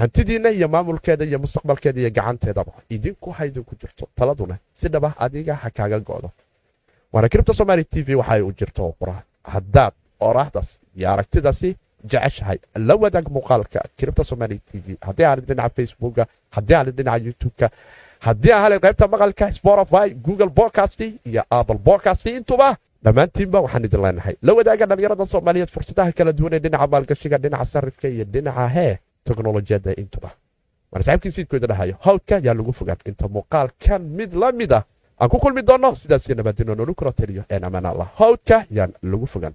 Hantidiinna 0.00 0.50
iyo 0.50 0.68
maamulkeeda 0.68 1.24
iyo 1.24 1.38
mustaqbalkeeda 1.38 2.00
iyo 2.00 2.10
gacanteedaba 2.10 2.72
idinku 2.90 3.30
haydinku 3.30 3.74
jirto. 3.80 4.08
Taladuna 4.16 4.56
si 4.72 4.88
dhaba 4.88 5.14
adiga 5.18 5.54
ha 5.54 5.70
kaaga 5.70 6.00
go'do 6.00 6.30
waana 7.12 7.28
kiribta 7.28 7.54
somaali 7.54 7.84
t 7.84 8.02
v 8.02 8.14
waxa 8.18 8.32
ay 8.32 8.42
u 8.42 8.50
jirto 8.58 8.82
oo 8.86 8.94
qura 8.98 9.22
haddaad 10.24 10.30
oraahdaas 10.30 10.78
iyo 10.96 11.10
aragtidaasi 11.10 11.76
jeceshahay 12.04 12.58
la 12.76 12.94
wadaag 12.96 13.26
muuqaalka 13.28 13.80
kiribta 13.96 14.24
somaali 14.24 14.58
t 14.58 14.78
v 14.86 14.96
haddii 15.06 15.24
aanid 15.24 15.44
dhinaca 15.48 15.74
facebooka 15.76 16.26
haddii 16.50 16.74
aanid 16.74 16.94
dhinaca 16.96 17.24
youtubeka 17.24 17.70
haddii 18.26 18.52
aan 18.52 18.62
halay 18.62 18.78
qaybta 18.78 19.08
maqalka 19.08 19.52
spotify 19.52 20.06
google 20.26 20.50
podcast 20.60 21.00
iyo 21.00 21.42
apple 21.50 21.78
podcast 21.78 22.26
intuba 22.26 22.76
dhammaantiinba 23.04 23.60
waxaan 23.60 23.84
idin 23.84 24.00
leenahay 24.02 24.34
la 24.42 24.52
wadaaga 24.58 24.86
dhallinyarada 24.86 25.26
soomaaliyeed 25.26 25.70
fursadaha 25.76 26.12
kala 26.12 26.32
duwan 26.32 26.52
ee 26.54 26.58
dhinaca 26.64 26.86
maalgashiga 26.92 27.38
dhinaca 27.38 27.64
sarifka 27.64 28.08
iyo 28.08 28.24
dhinaca 28.24 28.68
hee 28.76 28.98
teknolojiyadda 29.24 29.90
intuba 30.02 30.30
waana 30.92 31.04
saxiibkii 31.04 31.32
siidkooda 31.36 31.66
dhahayo 31.66 31.94
hawdka 32.06 32.34
yaa 32.46 32.54
lagu 32.54 32.72
fogaan 32.72 32.98
inta 33.10 33.28
muuqaalkan 33.28 34.02
mid 34.18 34.34
la 34.42 34.52
mid 34.52 34.72
ah 34.72 34.82
aan 35.20 35.28
ku 35.32 35.38
kulmi 35.38 35.62
doonno 35.68 35.94
sidaas 35.94 36.26
iyo 36.28 36.36
nabadino 36.36 36.74
nolu 36.74 36.94
kula 36.94 37.12
taliyo 37.12 37.42
een 37.54 37.64
amaan 37.64 37.86
allah 37.86 38.08
yaan 38.70 38.92
lagu 39.02 39.26
fogaan 39.26 39.54